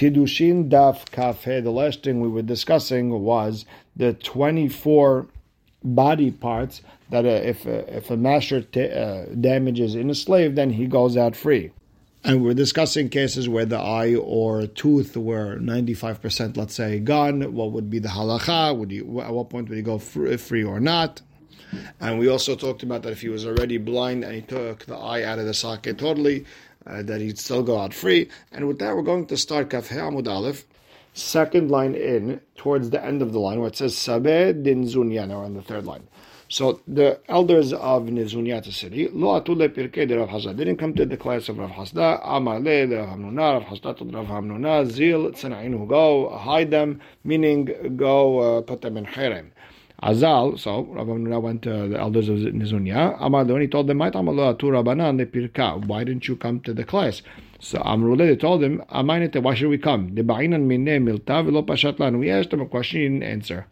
Kiddushin 0.00 0.70
Daf 0.70 1.04
Kafe. 1.10 1.62
The 1.62 1.70
last 1.70 2.02
thing 2.02 2.22
we 2.22 2.28
were 2.28 2.40
discussing 2.40 3.10
was 3.10 3.66
the 3.94 4.14
24 4.14 5.26
body 5.84 6.30
parts 6.30 6.80
that 7.10 7.26
uh, 7.26 7.28
if, 7.28 7.66
uh, 7.66 7.84
if 7.86 8.10
a 8.10 8.16
master 8.16 8.62
t- 8.62 8.90
uh, 8.90 9.26
damages 9.38 9.94
in 9.94 10.08
a 10.08 10.14
slave, 10.14 10.54
then 10.54 10.70
he 10.70 10.86
goes 10.86 11.18
out 11.18 11.36
free. 11.36 11.70
And 12.24 12.42
we're 12.42 12.54
discussing 12.54 13.10
cases 13.10 13.46
where 13.46 13.66
the 13.66 13.78
eye 13.78 14.14
or 14.14 14.66
tooth 14.66 15.18
were 15.18 15.56
95%, 15.56 16.56
let's 16.56 16.74
say, 16.74 16.98
gone. 16.98 17.52
What 17.52 17.72
would 17.72 17.90
be 17.90 17.98
the 17.98 18.08
halacha? 18.08 18.74
Would 18.78 18.92
you, 18.92 19.20
at 19.20 19.34
what 19.34 19.50
point 19.50 19.68
would 19.68 19.76
he 19.76 19.82
go 19.82 19.98
free 19.98 20.64
or 20.64 20.80
not? 20.80 21.20
And 22.00 22.18
we 22.18 22.26
also 22.26 22.56
talked 22.56 22.82
about 22.82 23.02
that 23.02 23.12
if 23.12 23.20
he 23.20 23.28
was 23.28 23.46
already 23.46 23.76
blind 23.76 24.24
and 24.24 24.34
he 24.34 24.40
took 24.40 24.86
the 24.86 24.96
eye 24.96 25.24
out 25.24 25.38
of 25.38 25.44
the 25.44 25.54
socket 25.54 25.98
totally, 25.98 26.46
uh, 26.86 27.02
that 27.02 27.20
he'd 27.20 27.38
still 27.38 27.62
go 27.62 27.78
out 27.78 27.94
free. 27.94 28.28
And 28.52 28.66
with 28.68 28.78
that, 28.78 28.94
we're 28.94 29.02
going 29.02 29.26
to 29.26 29.36
start 29.36 29.70
Kaf 29.70 29.88
Amud 29.88 30.28
Aleph, 30.28 30.64
second 31.14 31.70
line 31.70 31.94
in, 31.94 32.40
towards 32.56 32.90
the 32.90 33.04
end 33.04 33.22
of 33.22 33.32
the 33.32 33.40
line, 33.40 33.58
where 33.58 33.68
it 33.68 33.76
says 33.76 33.94
Sabeh 33.94 34.62
din 34.62 34.84
Zunya, 34.84 35.28
on 35.30 35.54
the 35.54 35.62
third 35.62 35.84
line. 35.84 36.06
So 36.52 36.80
the 36.88 37.20
elders 37.28 37.72
of 37.72 38.06
Nizunyata 38.06 38.72
city, 38.72 39.06
Lo 39.12 39.40
atule 39.40 39.68
pirkei 39.68 40.08
de 40.08 40.18
Rav 40.18 40.30
Hasda, 40.30 40.56
didn't 40.56 40.78
come 40.78 40.92
to 40.94 41.06
the 41.06 41.16
class 41.16 41.48
of 41.48 41.58
Rav 41.58 41.70
Hasda, 41.70 42.26
Amale 42.26 42.88
de 42.88 42.96
Rav 42.96 43.10
Hamnuna, 43.10 43.60
Rav 43.60 43.62
Hasda 43.62 43.96
to 43.98 44.04
Rav 44.04 44.26
Hamnuna, 44.26 44.84
Zil, 44.90 45.30
Tzanainu, 45.30 45.86
go 45.86 46.28
hide 46.36 46.72
them, 46.72 47.00
meaning 47.22 47.94
go 47.96 48.58
uh, 48.58 48.62
put 48.62 48.80
them 48.80 48.96
in 48.96 49.04
harem. 49.04 49.52
Azal, 50.02 50.58
so 50.58 50.84
Rav 50.84 51.06
Hamnuna 51.06 51.42
went 51.42 51.60
to 51.62 51.88
the 51.88 52.00
elders 52.00 52.30
of 52.30 52.38
Nizunya, 52.38 53.16
Amar 53.20 53.44
when 53.44 53.60
he 53.60 53.68
told 53.68 53.86
them, 53.86 53.98
Why 53.98 54.08
didn't 56.04 56.28
you 56.28 56.36
come 56.36 56.60
to 56.60 56.72
the 56.72 56.84
class? 56.84 57.20
So 57.58 57.78
Amrule, 57.80 58.18
they 58.18 58.36
told 58.36 58.62
him, 58.62 58.82
why 58.88 59.54
should 59.54 59.68
we 59.68 59.76
come? 59.76 60.14
We 60.14 60.22
asked 62.30 62.52
him 62.52 62.60
a 62.62 62.66
question, 62.66 63.00
he 63.00 63.08
didn't 63.08 63.22
answer. 63.22 63.66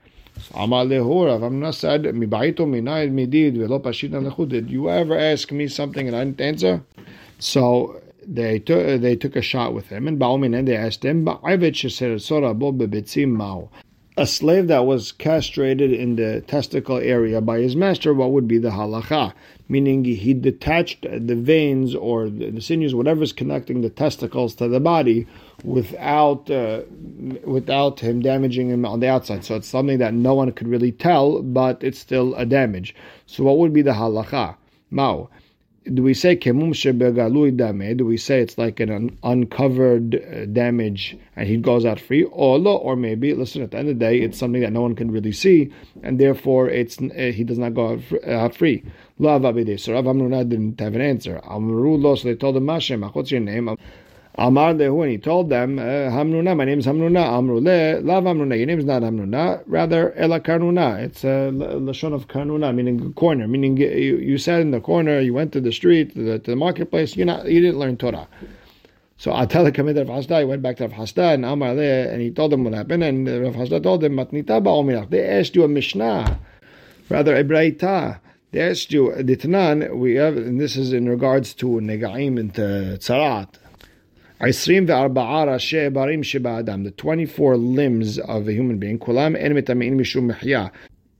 Amar 0.54 0.84
lehu, 0.84 1.26
Rav 1.26 1.42
Amna 1.42 1.72
said, 1.72 2.04
"Mibaito 2.04 2.60
minayid 2.60 3.10
midid 3.10 3.56
velo 3.56 3.80
pashita 3.80 4.22
lechu." 4.22 4.48
Did 4.48 4.70
you 4.70 4.88
ever 4.88 5.18
ask 5.18 5.50
me 5.50 5.66
something 5.66 6.06
and 6.06 6.16
I 6.16 6.24
didn't 6.24 6.40
answer? 6.40 6.82
So 7.40 8.00
they 8.24 8.60
took 8.60 9.00
they 9.00 9.16
took 9.16 9.34
a 9.34 9.42
shot 9.42 9.74
with 9.74 9.88
him, 9.88 10.06
and 10.06 10.22
and 10.22 10.68
they 10.68 10.76
asked 10.76 11.04
him, 11.04 11.26
a 14.18 14.26
slave 14.26 14.66
that 14.66 14.84
was 14.84 15.12
castrated 15.12 15.92
in 15.92 16.16
the 16.16 16.40
testicle 16.42 16.96
area 16.96 17.40
by 17.40 17.60
his 17.60 17.76
master, 17.76 18.12
what 18.12 18.32
would 18.32 18.48
be 18.48 18.58
the 18.58 18.70
halacha? 18.70 19.32
Meaning 19.68 20.04
he 20.04 20.34
detached 20.34 21.02
the 21.02 21.36
veins 21.36 21.94
or 21.94 22.28
the 22.28 22.60
sinews, 22.60 22.96
whatever 22.96 23.22
is 23.22 23.32
connecting 23.32 23.80
the 23.80 23.90
testicles 23.90 24.56
to 24.56 24.66
the 24.66 24.80
body, 24.80 25.26
without 25.62 26.50
uh, 26.50 26.82
without 27.44 28.00
him 28.00 28.20
damaging 28.20 28.70
him 28.70 28.84
on 28.84 28.98
the 28.98 29.08
outside. 29.08 29.44
So 29.44 29.54
it's 29.54 29.68
something 29.68 29.98
that 29.98 30.14
no 30.14 30.34
one 30.34 30.50
could 30.50 30.68
really 30.68 30.92
tell, 30.92 31.40
but 31.42 31.84
it's 31.84 31.98
still 31.98 32.34
a 32.34 32.44
damage. 32.44 32.96
So 33.26 33.44
what 33.44 33.58
would 33.58 33.72
be 33.72 33.82
the 33.82 33.92
halacha? 33.92 34.56
Mao 34.90 35.28
do 35.94 36.02
we 36.02 36.14
say 36.14 36.36
kemum 36.36 36.70
shebegalui 36.70 37.56
dame? 37.56 37.96
Do 37.96 38.04
we 38.04 38.16
say 38.16 38.40
it's 38.40 38.58
like 38.58 38.80
an 38.80 39.16
uncovered 39.22 40.16
uh, 40.16 40.46
damage 40.46 41.16
and 41.36 41.48
he 41.48 41.56
goes 41.56 41.84
out 41.84 41.98
free? 42.00 42.24
Or 42.24 42.58
lo, 42.58 42.76
or 42.76 42.96
maybe 42.96 43.34
listen 43.34 43.62
at 43.62 43.70
the 43.70 43.78
end 43.78 43.88
of 43.88 43.98
the 43.98 44.04
day 44.04 44.20
it's 44.20 44.38
something 44.38 44.60
that 44.60 44.72
no 44.72 44.82
one 44.82 44.94
can 44.94 45.10
really 45.10 45.32
see 45.32 45.72
and 46.02 46.20
therefore 46.20 46.68
it's 46.68 46.98
uh, 47.00 47.32
he 47.34 47.44
does 47.44 47.58
not 47.58 47.74
go 47.74 48.00
out 48.26 48.54
free. 48.54 48.84
Lo 49.18 49.38
avabide. 49.38 49.80
So 49.80 49.94
Rav 49.94 50.04
Hamnuna 50.04 50.48
didn't 50.48 50.80
have 50.80 50.94
an 50.94 51.00
answer. 51.00 51.40
Amru 51.44 51.96
lo. 51.96 52.14
So 52.14 52.28
they 52.28 52.34
told 52.34 52.56
him 52.56 52.66
Mashem, 52.66 53.12
what's 53.14 53.30
your 53.30 53.40
name? 53.40 53.76
Amar 54.40 54.72
lehu, 54.72 55.02
and 55.02 55.10
he 55.10 55.18
told 55.18 55.50
them, 55.50 55.80
uh, 55.80 55.82
Hamnuna, 55.82 56.56
my 56.56 56.64
name 56.64 56.78
is 56.78 56.86
Hamnuna. 56.86 57.26
Amrule, 57.26 58.04
lav 58.04 58.22
Hamnuna, 58.22 58.56
your 58.56 58.66
name 58.66 58.78
is 58.78 58.84
not 58.84 59.02
Hamnuna, 59.02 59.64
rather 59.66 60.14
Ela 60.14 60.38
Karnuna. 60.38 61.02
It's 61.02 61.24
a 61.24 61.50
lashon 61.50 62.14
of 62.14 62.28
Karnuna, 62.28 62.72
meaning 62.72 63.12
corner, 63.14 63.48
meaning 63.48 63.76
you, 63.76 63.88
you 63.88 64.38
sat 64.38 64.60
in 64.60 64.70
the 64.70 64.80
corner, 64.80 65.18
you 65.18 65.34
went 65.34 65.52
to 65.54 65.60
the 65.60 65.72
street, 65.72 66.14
to 66.14 66.22
the, 66.22 66.38
to 66.38 66.52
the 66.52 66.56
marketplace, 66.56 67.16
you 67.16 67.24
not, 67.24 67.46
you 67.46 67.60
didn't 67.60 67.80
learn 67.80 67.96
Torah. 67.96 68.28
So 69.16 69.32
Atala 69.32 69.72
to 69.72 69.82
Rav 69.82 70.06
Hasda, 70.06 70.38
he 70.38 70.44
went 70.44 70.62
back 70.62 70.76
to 70.76 70.86
Rav 70.86 70.92
Hasda, 70.92 71.34
and 71.34 71.44
Amar 71.44 71.74
le, 71.74 71.82
and 71.82 72.22
he 72.22 72.30
told 72.30 72.52
them 72.52 72.62
what 72.62 72.74
happened, 72.74 73.02
and 73.02 73.26
Rav 73.26 73.56
Hasda 73.56 73.82
told 73.82 74.04
him, 74.04 74.12
Matnita 74.12 74.62
ba'omirach, 74.62 75.10
they 75.10 75.26
asked 75.26 75.56
you 75.56 75.64
a 75.64 75.68
Mishnah, 75.68 76.38
rather 77.08 77.34
a 77.34 77.42
Braita. 77.42 78.20
They 78.52 78.60
asked 78.60 78.92
you, 78.92 79.12
Ditnan, 79.16 79.96
we 79.96 80.14
have, 80.14 80.36
and 80.36 80.60
this 80.60 80.76
is 80.76 80.92
in 80.92 81.08
regards 81.08 81.54
to 81.54 81.66
Negaim 81.66 82.38
and 82.38 82.54
Tzarat. 82.54 83.48
The 84.40 84.52
24 86.96 87.56
limbs 87.56 88.18
of 88.18 88.48
a 88.48 88.52
human 88.52 88.78
being. 88.78 88.98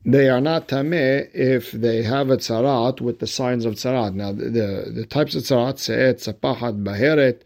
They 0.04 0.28
are 0.28 0.40
not 0.40 0.68
tameh 0.68 1.28
if 1.34 1.72
they 1.72 2.02
have 2.04 2.30
a 2.30 2.36
tzarat 2.36 3.00
with 3.00 3.18
the 3.18 3.26
signs 3.26 3.64
of 3.64 3.74
tzarat. 3.74 4.14
Now, 4.14 4.30
the, 4.30 4.92
the, 4.94 5.04
types 5.04 5.34
of 5.34 5.42
tzarat, 5.42 5.80
se'et, 5.80 6.18
sapahat, 6.18 6.84
baheret, 6.84 7.40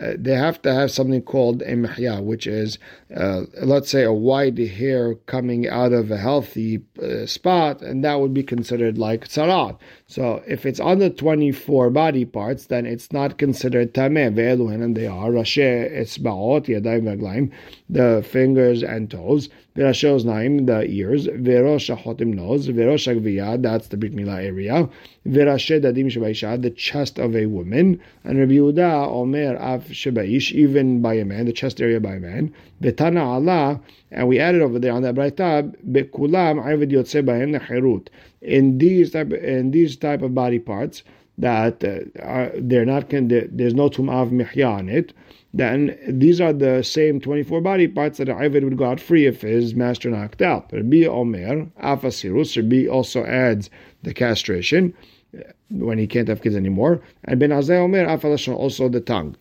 uh, 0.00 0.14
they 0.18 0.34
have 0.34 0.60
to 0.62 0.72
have 0.72 0.90
something 0.90 1.22
called 1.22 1.62
a 1.62 1.74
mihya, 1.74 2.22
which 2.22 2.46
is, 2.46 2.78
uh, 3.16 3.42
let's 3.62 3.90
say, 3.90 4.02
a 4.02 4.12
white 4.12 4.58
hair 4.58 5.14
coming 5.26 5.68
out 5.68 5.92
of 5.92 6.10
a 6.10 6.16
healthy 6.16 6.82
uh, 7.02 7.26
spot, 7.26 7.80
and 7.82 8.04
that 8.04 8.20
would 8.20 8.34
be 8.34 8.42
considered 8.42 8.98
like 8.98 9.28
tzarat. 9.28 9.78
So 10.06 10.42
if 10.46 10.66
it's 10.66 10.80
under 10.80 11.10
24 11.10 11.90
body 11.90 12.24
parts, 12.24 12.66
then 12.66 12.86
it's 12.86 13.12
not 13.12 13.38
considered 13.38 13.94
tameh. 13.94 14.34
Ve'eluhen, 14.34 14.82
and 14.82 14.96
they 14.96 15.06
are 15.06 15.30
rashe 15.30 15.58
etzbaot, 15.92 16.66
yadayim 16.66 17.52
the 17.88 18.24
fingers 18.28 18.82
and 18.82 19.10
toes. 19.10 19.48
Ve'rashe 19.76 20.08
oznaim, 20.08 20.66
the 20.66 20.84
ears. 20.88 21.26
Ve'rosh 21.26 21.94
achotim 21.94 22.34
nose. 22.34 22.68
Agviyah, 22.68 23.60
that's 23.62 23.88
the 23.88 23.96
Brit 23.96 24.14
Milah 24.14 24.44
area. 24.44 24.88
Ve'rashe 25.26 25.80
dadim 25.80 26.62
the 26.62 26.70
chest 26.70 27.18
of 27.18 27.34
a 27.34 27.46
woman. 27.46 28.00
And 28.22 28.38
Rabbi 28.38 28.52
Yehuda 28.52 29.08
omer 29.08 29.56
av 29.56 29.83
shabaish, 29.88 30.52
even 30.52 31.00
by 31.00 31.14
a 31.14 31.24
man, 31.24 31.46
the 31.46 31.52
chest 31.52 31.80
area 31.80 32.00
by 32.00 32.14
a 32.14 32.20
man. 32.20 32.52
Ve'tana 32.82 33.24
Allah, 33.24 33.80
and 34.10 34.28
we 34.28 34.38
added 34.38 34.62
over 34.62 34.78
there 34.78 34.92
on 34.92 35.02
that 35.02 35.14
braita, 35.14 35.74
be'kulam 35.92 36.62
ayvid 36.62 36.90
yotze 36.90 38.08
in 38.42 38.78
these 38.78 39.10
type 39.10 39.32
in 39.32 39.70
these 39.70 39.96
type 39.96 40.22
of 40.22 40.34
body 40.34 40.58
parts 40.58 41.02
that 41.38 41.82
uh, 41.82 42.22
are, 42.22 42.52
they're 42.56 42.84
not 42.84 43.08
there's 43.08 43.74
no 43.74 43.88
tum'av 43.88 44.30
mihya 44.30 44.70
on 44.70 44.88
it. 44.88 45.12
Then 45.52 45.96
these 46.08 46.40
are 46.40 46.52
the 46.52 46.82
same 46.82 47.20
24 47.20 47.60
body 47.60 47.86
parts 47.86 48.18
that 48.18 48.26
Ivid 48.28 48.64
would 48.64 48.76
go 48.76 48.86
out 48.86 49.00
free 49.00 49.26
if 49.26 49.42
his 49.42 49.74
master 49.74 50.10
knocked 50.10 50.42
out. 50.42 50.72
Rabbi 50.72 51.04
Omer, 51.04 51.66
Afasirus, 51.80 52.56
Rabbi 52.56 52.88
also 52.88 53.24
adds 53.24 53.70
the 54.02 54.12
castration 54.12 54.92
uh, 55.36 55.42
when 55.70 55.98
he 55.98 56.08
can't 56.08 56.26
have 56.26 56.42
kids 56.42 56.56
anymore. 56.56 57.00
And 57.24 57.38
Ben 57.38 57.50
Azai 57.50 57.78
Omer, 57.78 58.04
Afalashon, 58.04 58.56
also 58.56 58.88
the 58.88 59.00
tongue. 59.00 59.36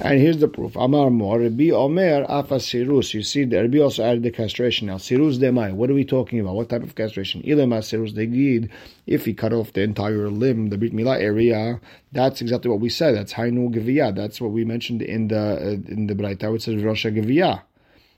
And 0.00 0.20
here's 0.20 0.38
the 0.38 0.48
proof. 0.48 0.76
Amar 0.76 1.10
Mor, 1.10 1.40
Rabbi 1.40 1.70
Omer, 1.70 2.26
Afa 2.28 2.56
Sirus. 2.56 3.14
You 3.14 3.22
see, 3.22 3.44
the 3.44 3.62
Rabbi 3.62 3.78
also 3.78 4.04
added 4.04 4.22
the 4.22 4.30
castration. 4.30 4.88
Now, 4.88 4.96
Sirus 4.96 5.38
Demai, 5.38 5.72
what 5.72 5.90
are 5.90 5.94
we 5.94 6.04
talking 6.04 6.38
about? 6.40 6.54
What 6.54 6.68
type 6.68 6.82
of 6.82 6.94
castration? 6.94 7.42
Ilema 7.42 7.78
Sirus 7.78 8.12
Degid. 8.12 8.70
If 9.06 9.24
he 9.24 9.34
cut 9.34 9.52
off 9.52 9.72
the 9.72 9.82
entire 9.82 10.28
limb, 10.28 10.68
the 10.68 10.78
Brit 10.78 10.92
Milah 10.92 11.20
area, 11.20 11.80
that's 12.12 12.40
exactly 12.40 12.70
what 12.70 12.80
we 12.80 12.88
said. 12.88 13.14
That's 13.14 13.32
Hainu 13.34 13.74
Geviyah. 13.74 14.14
That's 14.14 14.40
what 14.40 14.50
we 14.50 14.64
mentioned 14.64 15.02
in 15.02 15.28
the 15.28 15.38
uh, 15.38 15.92
in 15.92 16.06
the 16.08 16.14
Braita, 16.14 16.52
which 16.52 16.62
says 16.62 16.82
Rosh 16.82 17.06
Geviyah. 17.06 17.62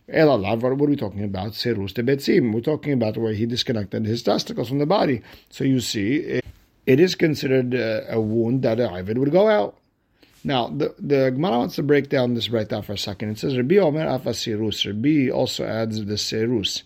Elalav, 0.08 0.62
what 0.62 0.72
are 0.72 0.74
we 0.74 0.96
talking 0.96 1.22
about? 1.22 1.54
Serus 1.54 1.92
Tebetzim. 1.92 2.54
We're 2.54 2.60
talking 2.60 2.94
about 2.94 3.18
where 3.18 3.34
he 3.34 3.44
disconnected 3.44 4.06
his 4.06 4.22
testicles 4.22 4.68
from 4.68 4.78
the 4.78 4.86
body. 4.86 5.20
So 5.50 5.64
you 5.64 5.80
see, 5.80 6.16
it, 6.16 6.44
it 6.86 6.98
is 6.98 7.14
considered 7.14 7.74
uh, 7.74 8.02
a 8.08 8.18
wound 8.18 8.62
that 8.62 8.80
a 8.80 8.88
Ivid 8.88 9.18
would 9.18 9.32
go 9.32 9.48
out. 9.48 9.76
Now, 10.44 10.68
the, 10.68 10.94
the 10.98 11.30
Gemara 11.30 11.58
wants 11.58 11.76
to 11.76 11.82
break 11.82 12.08
down 12.08 12.34
this 12.34 12.48
right 12.48 12.70
now 12.70 12.82
for 12.82 12.92
a 12.92 12.98
second. 12.98 13.30
It 13.30 13.38
says, 13.38 13.56
Rabbi 13.56 13.76
Omer 13.76 14.06
Afa 14.06 14.30
Sirus. 14.30 14.86
Rabbi 14.86 15.30
also 15.30 15.64
adds 15.64 16.04
the 16.04 16.16
Serus. 16.16 16.84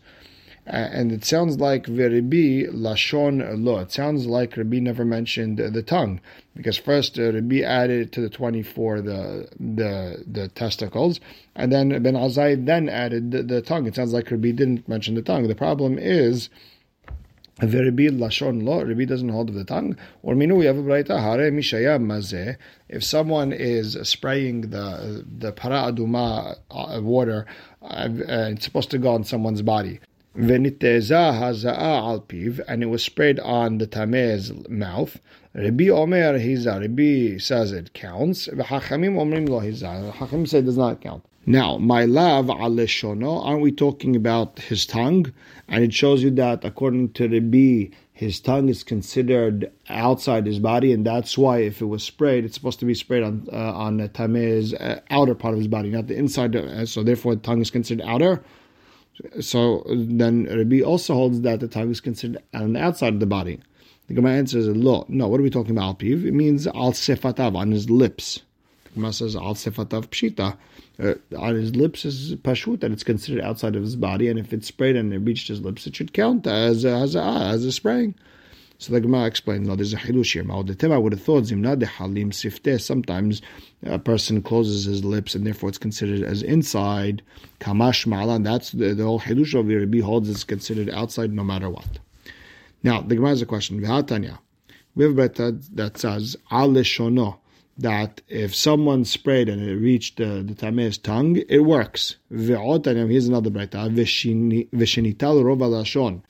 Uh, 0.64 0.76
and 0.76 1.10
it 1.10 1.24
sounds 1.24 1.58
like 1.58 1.86
Veribi 1.86 2.72
Lashon 2.72 3.64
Lo. 3.64 3.80
It 3.80 3.90
sounds 3.90 4.26
like 4.26 4.56
Rabbi 4.56 4.78
never 4.78 5.04
mentioned 5.04 5.58
the 5.58 5.82
tongue. 5.82 6.20
Because 6.54 6.76
first 6.76 7.18
uh, 7.18 7.32
Rabbi 7.32 7.62
added 7.62 8.12
to 8.12 8.20
the 8.20 8.30
24 8.30 9.00
the 9.00 9.48
the 9.58 10.24
the 10.24 10.48
testicles. 10.48 11.18
And 11.56 11.72
then 11.72 11.88
Ben 12.00 12.14
Azai 12.14 12.64
then 12.64 12.88
added 12.88 13.32
the, 13.32 13.42
the 13.42 13.60
tongue. 13.60 13.86
It 13.86 13.96
sounds 13.96 14.12
like 14.12 14.30
Rabbi 14.30 14.52
didn't 14.52 14.88
mention 14.88 15.16
the 15.16 15.22
tongue. 15.22 15.48
The 15.48 15.56
problem 15.56 15.98
is 15.98 16.48
Rabbi 17.60 18.08
lashon 18.08 18.64
lo. 18.64 18.82
Rabbi 18.82 19.04
doesn't 19.04 19.28
hold 19.28 19.50
of 19.50 19.54
the 19.54 19.64
tongue. 19.64 19.96
Or 20.22 20.34
minu 20.34 20.56
we 20.56 20.64
have 20.64 20.78
a 20.78 20.82
brayta 20.82 21.20
hare 21.20 21.50
mishaya 21.52 22.00
mazeh. 22.00 22.56
If 22.88 23.04
someone 23.04 23.52
is 23.52 23.98
spraying 24.02 24.70
the 24.70 25.24
the 25.38 25.52
para 25.52 25.92
aduma 25.92 26.58
uh, 26.70 27.00
water, 27.02 27.46
uh, 27.82 28.08
it's 28.08 28.64
supposed 28.64 28.90
to 28.90 28.98
go 28.98 29.12
on 29.12 29.24
someone's 29.24 29.62
body. 29.62 30.00
Veniteza 30.36 31.38
haza'a 31.38 31.76
al 31.76 32.24
and 32.66 32.82
it 32.82 32.86
was 32.86 33.04
sprayed 33.04 33.38
on 33.40 33.76
the 33.76 33.86
tameh's 33.86 34.50
mouth. 34.68 35.20
Rabbi 35.54 35.88
Omer 35.90 36.38
hiza. 36.38 36.80
Rabbi 36.80 37.38
says 37.38 37.72
it 37.72 37.92
counts. 37.92 38.48
V'hachamim 38.48 39.16
omrim 39.16 39.46
lo 39.46 39.60
hiza. 39.60 40.10
Hachamim 40.14 40.48
say 40.48 40.60
it 40.60 40.64
does 40.64 40.78
not 40.78 41.02
count. 41.02 41.22
Now, 41.44 41.76
my 41.76 42.04
love 42.04 42.46
aleshono, 42.46 43.44
aren't 43.44 43.62
we 43.62 43.72
talking 43.72 44.14
about 44.14 44.60
his 44.60 44.86
tongue? 44.86 45.32
And 45.68 45.82
it 45.82 45.92
shows 45.92 46.22
you 46.22 46.30
that 46.32 46.64
according 46.64 47.14
to 47.14 47.26
the 47.26 47.40
Rabbi, 47.40 47.96
his 48.12 48.38
tongue 48.38 48.68
is 48.68 48.84
considered 48.84 49.72
outside 49.88 50.46
his 50.46 50.60
body, 50.60 50.92
and 50.92 51.04
that's 51.04 51.36
why 51.36 51.58
if 51.58 51.82
it 51.82 51.86
was 51.86 52.04
sprayed, 52.04 52.44
it's 52.44 52.54
supposed 52.54 52.78
to 52.78 52.84
be 52.84 52.94
sprayed 52.94 53.24
on 53.24 53.48
uh, 53.52 53.56
on 53.56 54.08
Tameh's 54.10 54.72
uh, 54.74 55.00
outer 55.10 55.34
part 55.34 55.54
of 55.54 55.58
his 55.58 55.66
body, 55.66 55.90
not 55.90 56.06
the 56.06 56.14
inside. 56.16 56.54
Uh, 56.54 56.86
so 56.86 57.02
therefore, 57.02 57.34
the 57.34 57.40
tongue 57.40 57.60
is 57.60 57.70
considered 57.70 58.04
outer. 58.06 58.44
So 59.40 59.84
then 59.88 60.44
Rabbi 60.44 60.82
also 60.82 61.14
holds 61.14 61.40
that 61.40 61.58
the 61.58 61.68
tongue 61.68 61.90
is 61.90 62.00
considered 62.00 62.40
on 62.54 62.74
the 62.74 62.80
outside 62.80 63.14
of 63.14 63.20
the 63.20 63.26
body. 63.26 63.58
The 64.06 64.14
Gemara 64.14 64.34
answers, 64.34 64.68
"Lo, 64.68 65.04
no. 65.08 65.26
What 65.26 65.40
are 65.40 65.42
we 65.42 65.50
talking 65.50 65.76
about? 65.76 65.98
Piv? 65.98 66.24
It 66.24 66.34
means 66.34 66.68
al 66.68 66.92
sefatav 66.92 67.56
on 67.56 67.72
his 67.72 67.90
lips." 67.90 68.42
The 68.84 68.90
Gemara 68.94 69.12
says 69.12 69.34
al 69.34 69.54
sefatav 69.54 70.06
pshita 70.10 70.56
uh, 70.98 71.14
on 71.38 71.54
his 71.54 71.74
lips 71.76 72.04
is 72.04 72.34
pashut, 72.36 72.80
that 72.80 72.90
it's 72.90 73.04
considered 73.04 73.42
outside 73.42 73.76
of 73.76 73.82
his 73.82 73.96
body, 73.96 74.28
and 74.28 74.38
if 74.38 74.52
it's 74.52 74.68
sprayed 74.68 74.96
and 74.96 75.12
it 75.12 75.18
reached 75.18 75.48
his 75.48 75.60
lips, 75.60 75.86
it 75.86 75.96
should 75.96 76.12
count 76.12 76.46
as 76.46 76.84
a, 76.84 76.90
as 76.90 77.14
a, 77.14 77.22
as 77.22 77.64
a 77.64 77.72
spraying. 77.72 78.14
So 78.82 78.92
the 78.92 79.00
Gemara 79.00 79.26
explains, 79.26 79.68
no, 79.68 79.76
there's 79.76 79.92
a 79.92 79.96
hilush 79.96 80.32
here. 80.32 80.92
I 80.92 80.98
would 80.98 81.12
have 81.12 81.22
thought 81.22 81.44
zimna 81.44 81.78
de 81.78 81.86
halim 81.86 82.32
sifteh. 82.32 82.80
Sometimes 82.80 83.40
a 83.84 84.00
person 84.00 84.42
closes 84.42 84.86
his 84.86 85.04
lips 85.04 85.36
and 85.36 85.46
therefore 85.46 85.68
it's 85.68 85.78
considered 85.78 86.24
as 86.24 86.42
inside. 86.42 87.22
Kamash 87.60 88.08
ma'alan. 88.08 88.42
That's 88.42 88.72
the, 88.72 88.92
the 88.92 89.04
whole 89.04 89.20
hilush 89.20 89.54
of 89.54 89.68
Rabbi 89.68 90.00
holds 90.00 90.28
it's 90.28 90.42
considered 90.42 90.90
outside 90.90 91.32
no 91.32 91.44
matter 91.44 91.70
what. 91.70 92.00
Now 92.82 93.00
the 93.02 93.14
Gemara 93.14 93.30
has 93.30 93.42
a 93.42 93.46
question. 93.46 93.80
V'hatanya. 93.80 94.40
We 94.96 95.04
have 95.04 95.16
a 95.16 95.52
that 95.74 95.98
says 95.98 96.36
al 96.50 96.70
shono 96.70 97.38
that 97.78 98.20
if 98.28 98.54
someone 98.54 99.04
sprayed 99.04 99.48
and 99.48 99.62
it 99.62 99.76
reached 99.76 100.20
uh, 100.20 100.26
the, 100.26 100.42
the 100.42 100.54
Tameh's 100.54 100.98
tongue, 100.98 101.42
it 101.48 101.60
works. 101.60 102.16
Here's 102.30 102.50
another 102.50 103.50
brayta. 103.50 103.88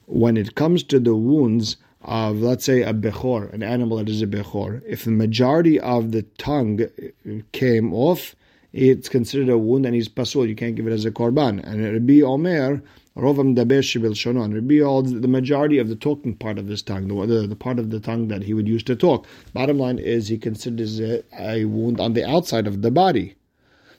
When 0.07 0.37
it 0.37 0.55
comes 0.55 0.83
to 0.85 1.01
the 1.01 1.15
wounds 1.15 1.77
of, 2.03 2.41
let's 2.41 2.65
say, 2.65 2.83
a 2.83 2.95
bechor, 2.95 3.53
an 3.53 3.63
animal 3.63 3.99
that 3.99 4.09
is 4.09 4.23
a 4.23 4.27
bechor, 4.27 4.83
if 4.87 5.05
the 5.05 5.11
majority 5.11 5.79
of 5.81 6.13
the 6.13 6.23
tongue 6.39 6.83
uh, 6.83 7.43
came 7.53 7.93
off, 7.93 8.35
it's 8.73 9.09
considered 9.09 9.49
a 9.49 9.59
wound 9.59 9.85
and 9.85 9.95
he's 9.95 10.09
pasul. 10.09 10.47
You 10.47 10.57
can't 10.57 10.75
give 10.75 10.87
it 10.87 10.93
as 10.93 11.05
a 11.05 11.11
korban. 11.11 11.63
And 11.63 11.85
Rabbi 11.85 12.23
Omer, 12.23 12.83
Rovam 13.17 13.55
Daber 13.55 13.81
Shibil 13.81 14.15
Shonon. 14.15 14.55
Rabbi 14.55 14.83
holds 14.83 15.13
the 15.13 15.29
majority 15.29 15.79
of 15.79 15.89
the 15.89 15.97
talking 15.97 16.35
part 16.35 16.59
of 16.59 16.67
his 16.67 16.83
tongue, 16.83 17.09
the, 17.09 17.47
the, 17.47 17.57
part 17.57 17.79
of 17.79 17.91
the 17.91 18.01
tongue 18.01 18.29
that 18.29 18.43
he 18.43 18.55
would 18.55 18.67
use 18.67 18.83
to 18.85 18.97
talk. 18.97 19.27
Bottom 19.53 19.79
line 19.79 19.99
is 19.99 20.29
he 20.29 20.39
considers 20.39 20.99
it 20.99 21.27
a 21.39 21.67
wound 21.67 22.01
on 22.01 22.15
the 22.15 22.25
outside 22.25 22.67
of 22.67 22.83
the 22.83 22.91
body. 22.91 23.37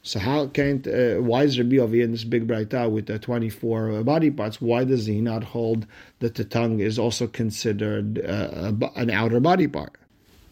So 0.05 0.19
how 0.19 0.47
can't 0.47 0.85
uh, 0.85 1.15
why 1.21 1.43
is 1.43 1.57
Rabbi 1.57 1.77
over 1.77 1.95
in 1.95 2.11
this 2.11 2.25
big 2.25 2.45
brayta 2.45 2.91
with 2.91 3.05
the 3.05 3.17
twenty 3.19 3.49
four 3.49 4.03
body 4.03 4.31
parts? 4.31 4.59
Why 4.59 4.83
does 4.83 5.05
he 5.05 5.21
not 5.21 5.45
hold 5.45 5.87
that 6.19 6.35
the 6.35 6.43
tongue 6.43 6.81
is 6.81 6.99
also 6.99 7.25
considered 7.25 8.19
uh, 8.19 8.73
an 8.97 9.09
outer 9.09 9.39
body 9.39 9.67
part? 9.67 9.93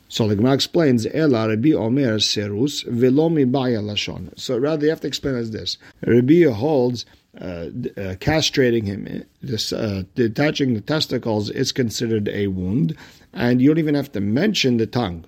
So 0.07 0.27
the 0.27 0.37
Gemara 0.37 0.53
explains, 0.53 1.05
Ela 1.05 1.49
Rabbi 1.49 1.71
Omer 1.71 2.19
serus 2.19 2.83
velomi 2.83 3.49
baya 3.49 3.79
lashon. 3.79 4.37
So 4.39 4.57
rather, 4.57 4.85
you 4.85 4.89
have 4.89 5.01
to 5.01 5.07
explain 5.07 5.35
as 5.35 5.51
this: 5.51 5.77
Rabbi 6.05 6.43
holds 6.43 7.05
uh, 7.39 7.45
uh, 7.45 8.15
castrating 8.15 8.85
him, 8.85 9.23
this, 9.41 9.71
uh, 9.71 10.03
detaching 10.15 10.73
the 10.73 10.81
testicles 10.81 11.49
is 11.49 11.71
considered 11.71 12.27
a 12.27 12.47
wound, 12.47 12.95
and 13.31 13.61
you 13.61 13.69
don't 13.69 13.79
even 13.79 13.95
have 13.95 14.11
to 14.11 14.19
mention 14.19 14.75
the 14.75 14.85
tongue. 14.85 15.23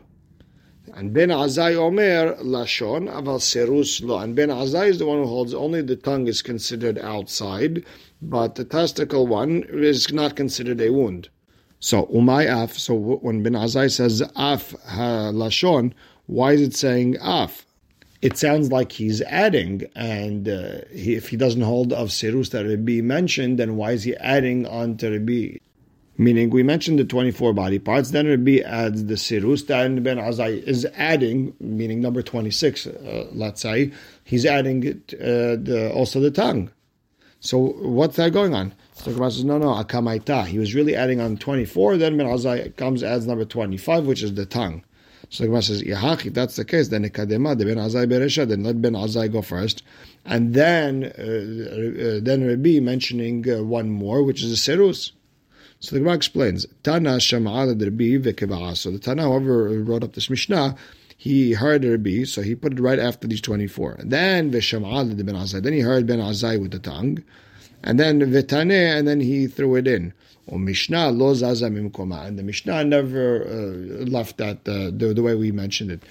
And 0.95 1.13
Ben 1.13 1.29
Azai 1.29 1.75
Omer 1.75 2.35
Lashon 2.43 3.09
Aval 3.09 3.41
Serus 3.41 4.01
Lo. 4.01 4.17
And 4.19 4.35
Ben 4.35 4.49
Azai 4.49 4.89
is 4.89 4.99
the 4.99 5.05
one 5.05 5.19
who 5.19 5.27
holds 5.27 5.53
only 5.53 5.81
the 5.81 5.95
tongue 5.95 6.27
is 6.27 6.41
considered 6.41 6.99
outside, 6.99 7.83
but 8.21 8.55
the 8.55 8.65
testicle 8.65 9.25
one 9.25 9.63
is 9.69 10.11
not 10.11 10.35
considered 10.35 10.81
a 10.81 10.91
wound. 10.91 11.29
So 11.79 12.05
Umay 12.07 12.45
Af. 12.47 12.77
So 12.77 12.93
when 12.95 13.43
Ben 13.43 13.53
Azai 13.53 13.89
says 13.89 14.21
Af 14.35 14.75
Lashon, 14.85 15.93
why 16.25 16.51
is 16.51 16.61
it 16.61 16.75
saying 16.75 17.17
Af? 17.21 17.65
It 18.23 18.37
sounds 18.37 18.71
like 18.71 18.93
he's 18.93 19.21
adding, 19.23 19.83
and 19.95 20.47
uh, 20.47 20.79
he, 20.93 21.13
if 21.13 21.27
he 21.27 21.35
doesn't 21.35 21.61
hold 21.61 21.91
of 21.91 22.07
Sirus 22.07 22.51
that 22.51 22.65
Rabbi 22.65 23.01
mentioned, 23.01 23.59
then 23.59 23.75
why 23.75 23.91
is 23.91 24.03
he 24.03 24.15
adding 24.15 24.65
on 24.65 24.95
to 24.97 25.11
Rabbi? 25.11 25.57
Meaning, 26.17 26.49
we 26.49 26.63
mentioned 26.63 26.99
the 26.99 27.03
24 27.03 27.51
body 27.51 27.79
parts, 27.79 28.11
then 28.11 28.27
Rabbi 28.27 28.59
adds 28.59 29.07
the 29.07 29.15
Sirus, 29.15 29.67
then 29.67 30.03
Ben 30.03 30.15
Azai 30.17 30.63
is 30.63 30.85
adding, 30.95 31.53
meaning 31.59 31.99
number 31.99 32.21
26, 32.21 32.87
uh, 32.87 33.27
let's 33.33 33.61
say, 33.61 33.91
he's 34.23 34.45
adding 34.45 34.85
it, 34.85 35.13
uh, 35.15 35.59
the, 35.61 35.91
also 35.93 36.21
the 36.21 36.31
tongue. 36.31 36.71
So 37.41 37.57
what's 37.57 38.15
that 38.15 38.31
going 38.31 38.55
on? 38.55 38.73
So 38.93 39.11
Gemara 39.11 39.31
says, 39.31 39.43
no, 39.43 39.57
no, 39.57 39.67
akamaita. 39.67 40.45
He 40.45 40.59
was 40.59 40.73
really 40.73 40.95
adding 40.95 41.19
on 41.19 41.35
24, 41.35 41.97
then 41.97 42.15
Ben 42.15 42.27
Azai 42.27 42.73
comes, 42.77 43.03
adds 43.03 43.27
number 43.27 43.43
25, 43.43 44.05
which 44.05 44.23
is 44.23 44.33
the 44.35 44.45
tongue. 44.45 44.81
So 45.29 45.43
the 45.43 45.47
Gemara 45.47 45.63
says, 45.63 45.81
Yahachi, 45.81 46.33
that's 46.33 46.55
the 46.55 46.65
case, 46.65 46.89
then 46.89 47.03
Ekadema, 47.03 47.57
the 47.57 47.65
Ben 47.65 47.77
Azai 47.77 48.07
Beresha, 48.07 48.47
then 48.47 48.63
let 48.63 48.81
Ben 48.81 48.93
Azai 48.93 49.31
go 49.31 49.41
first. 49.41 49.83
And 50.25 50.53
then, 50.53 51.05
uh, 51.05 52.17
uh, 52.17 52.19
then 52.21 52.45
Rabbi 52.45 52.79
mentioning 52.79 53.49
uh, 53.49 53.63
one 53.63 53.89
more, 53.89 54.23
which 54.23 54.43
is 54.43 54.51
a 54.51 54.57
Serus. 54.57 55.11
So 55.79 55.95
the 55.95 55.99
Gemara 55.99 56.15
explains, 56.15 56.65
Tana 56.83 57.17
Shama'al 57.17 57.81
Rabbi 57.81 58.31
Vekeba'ah. 58.31 58.77
So 58.77 58.91
the 58.91 58.99
Tana, 58.99 59.23
whoever 59.23 59.69
wrote 59.81 60.03
up 60.03 60.13
this 60.13 60.29
Mishnah, 60.29 60.75
he 61.17 61.53
heard 61.53 61.85
Rabbi, 61.85 62.23
so 62.25 62.41
he 62.41 62.53
put 62.53 62.73
it 62.73 62.79
right 62.79 62.99
after 62.99 63.27
these 63.27 63.41
24. 63.41 63.93
And 63.93 64.11
then 64.11 64.51
Veshama'al 64.51 65.15
Ben 65.25 65.35
Azai. 65.35 65.63
Then 65.63 65.73
he 65.73 65.79
heard 65.79 66.05
Ben 66.05 66.19
Azai 66.19 66.59
with 66.61 66.71
the 66.71 66.79
tongue. 66.79 67.23
And 67.83 67.99
then 67.99 68.19
Vetane, 68.21 68.97
and 68.97 69.07
then 69.07 69.19
he 69.19 69.47
threw 69.47 69.75
it 69.75 69.87
in. 69.87 70.13
Or 70.47 70.59
Mishnah 70.59 71.11
lo 71.11 71.33
zaza 71.33 71.69
mimkoma, 71.69 72.25
and 72.25 72.37
the 72.37 72.43
Mishnah 72.43 72.83
never 72.83 73.43
uh, 73.45 74.05
left 74.05 74.37
that 74.37 74.57
uh, 74.67 74.91
the, 74.91 75.13
the 75.15 75.21
way 75.21 75.35
we 75.35 75.51
mentioned 75.51 75.91
it. 75.91 76.03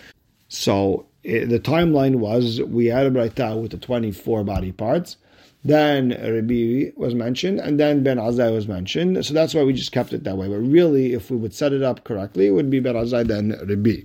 So 0.49 1.07
it, 1.23 1.49
the 1.49 1.61
timeline 1.61 2.17
was 2.17 2.61
we 2.63 2.87
had 2.87 3.07
a 3.07 3.11
brayta 3.11 3.61
with 3.61 3.73
the 3.73 3.79
twenty 3.79 4.11
four 4.11 4.43
body 4.43 4.73
parts. 4.73 5.17
Then 5.65 6.11
Rabbi 6.11 6.93
was 6.97 7.15
mentioned, 7.15 7.61
and 7.61 7.79
then 7.79 8.03
Ben 8.03 8.17
Azai 8.17 8.53
was 8.53 8.67
mentioned. 8.67 9.25
So 9.25 9.33
that's 9.33 9.55
why 9.55 9.63
we 9.63 9.73
just 9.73 9.93
kept 9.93 10.13
it 10.13 10.25
that 10.25 10.37
way. 10.37 10.49
But 10.49 10.57
really, 10.57 11.13
if 11.13 11.31
we 11.31 11.37
would 11.37 11.55
set 11.55 11.73
it 11.73 11.83
up 11.83 12.03
correctly, 12.05 12.47
it 12.47 12.51
would 12.51 12.71
be 12.71 12.81
Ben 12.81 12.97
Azai 12.97 13.27
then 13.27 13.57
Rabbi. 13.69 14.03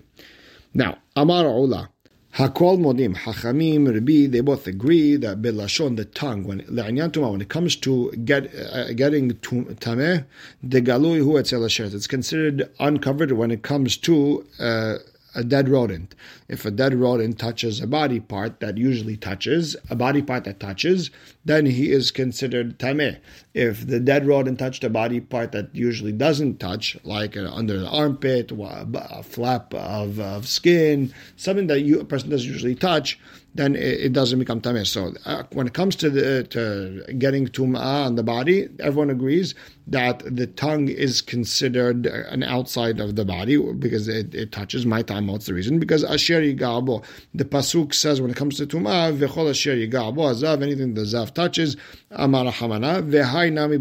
Now, 0.74 0.98
Amar 1.16 1.46
Ula. 1.46 1.90
Hakol 2.38 2.78
modim, 2.78 3.16
Hachamim, 3.16 3.92
Rabbi, 3.92 4.28
they 4.28 4.42
both 4.42 4.68
agree 4.68 5.16
that 5.16 5.42
belashon, 5.42 5.96
the 5.96 6.06
tongue, 6.06 6.44
when 6.44 6.60
when 6.68 7.42
it 7.42 7.50
comes 7.50 7.76
to 7.78 8.12
get 8.12 8.54
uh, 8.54 8.94
getting 8.94 9.32
tameh, 9.32 10.24
the 10.62 10.80
galui 10.80 11.18
hu 11.18 11.36
it's 11.38 12.06
considered 12.06 12.70
uncovered 12.80 13.32
when 13.32 13.50
it 13.50 13.64
comes 13.64 13.98
to 13.98 14.46
uh, 14.60 14.98
a 15.38 15.44
dead 15.44 15.70
rodent. 15.70 16.16
If 16.50 16.66
a 16.66 16.72
dead 16.72 16.96
rodent 16.96 17.38
touches 17.38 17.80
a 17.80 17.86
body 17.88 18.20
part 18.20 18.60
that 18.60 18.78
usually 18.78 19.16
touches, 19.16 19.76
a 19.88 19.96
body 19.96 20.24
part 20.24 20.46
that 20.46 20.60
touches, 20.60 21.12
then 21.46 21.68
he 21.68 21.92
is 21.92 22.10
considered 22.10 22.80
tameh. 22.80 23.20
If 23.54 23.86
the 23.86 24.00
dead 24.00 24.26
rodent 24.26 24.58
touched 24.58 24.84
a 24.84 24.90
body 24.90 25.20
part 25.22 25.52
that 25.52 25.74
usually 25.76 26.12
doesn't 26.12 26.60
touch, 26.60 26.98
like 27.04 27.38
under 27.38 27.80
the 27.80 27.88
armpit, 27.88 28.52
a 28.52 29.22
flap 29.22 29.74
of, 29.76 30.20
of 30.20 30.48
skin, 30.48 31.14
something 31.36 31.68
that 31.68 31.82
you, 31.82 32.00
a 32.00 32.06
person 32.06 32.32
doesn't 32.32 32.52
usually 32.52 32.76
touch, 32.76 33.20
then 33.58 33.76
it, 33.76 34.14
doesn't 34.14 34.40
become 34.40 34.62
tameh. 34.62 34.86
So 34.88 35.14
uh, 35.26 35.44
when 35.52 35.68
it 35.68 35.74
comes 35.74 35.96
to 35.98 36.10
the 36.10 36.44
to 36.46 37.14
getting 37.14 37.48
tum'ah 37.48 38.06
on 38.06 38.16
the 38.16 38.24
body, 38.24 38.70
everyone 38.80 39.10
agrees 39.10 39.56
that 39.88 40.22
the 40.26 40.48
tongue 40.48 40.90
is 40.90 41.22
considered 41.22 42.06
an 42.06 42.44
outside 42.44 43.00
of 43.00 43.16
the 43.16 43.26
body 43.26 43.58
because 43.74 44.08
it, 44.08 44.36
it 44.36 44.52
touches 44.52 44.86
my 44.86 45.02
time. 45.02 45.28
What's 45.28 45.46
the 45.46 45.54
reason? 45.54 45.80
Because 45.80 46.04
asher 46.04 46.42
yigabo, 46.42 47.04
the 47.34 47.46
pasuk 47.46 47.94
says 47.94 48.22
when 48.22 48.32
it 48.32 48.38
comes 48.38 48.58
to 48.58 48.66
tum'ah, 48.66 49.18
v'chol 49.18 49.50
asher 49.50 49.76
yigabo 49.76 50.32
azav, 50.32 50.62
anything 50.62 50.94
the 50.94 51.02
zav 51.02 51.34
touches, 51.34 51.78
amar 52.12 52.46
hamana, 52.52 53.02
v'hai 53.10 53.52
nami 53.52 53.78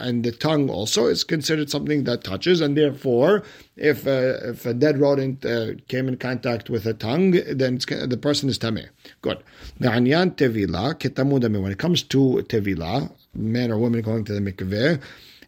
and 0.00 0.24
the 0.24 0.32
tongue 0.32 0.68
also 0.68 1.06
is 1.06 1.24
considered 1.24 1.70
something 1.70 2.04
that 2.04 2.24
touches, 2.24 2.60
and 2.60 2.76
therefore 2.76 3.42
if 3.76 4.06
uh, 4.06 4.38
if 4.50 4.66
a 4.66 4.74
dead 4.74 4.98
rodent 4.98 5.44
uh, 5.44 5.74
came 5.88 6.06
in 6.08 6.16
contact 6.16 6.70
with 6.70 6.86
a 6.86 6.94
tongue, 6.94 7.32
then 7.50 7.78
the 7.78 8.18
person 8.20 8.48
is 8.48 8.58
tameh. 8.58 8.88
Good. 9.20 9.42
Ketamudami. 9.80 11.60
When 11.60 11.72
it 11.72 11.78
comes 11.78 12.02
to 12.04 12.44
tevila, 12.48 13.10
man 13.34 13.72
or 13.72 13.78
woman 13.78 14.02
going 14.02 14.24
to 14.26 14.32
the 14.32 14.40
mikveh, 14.40 15.00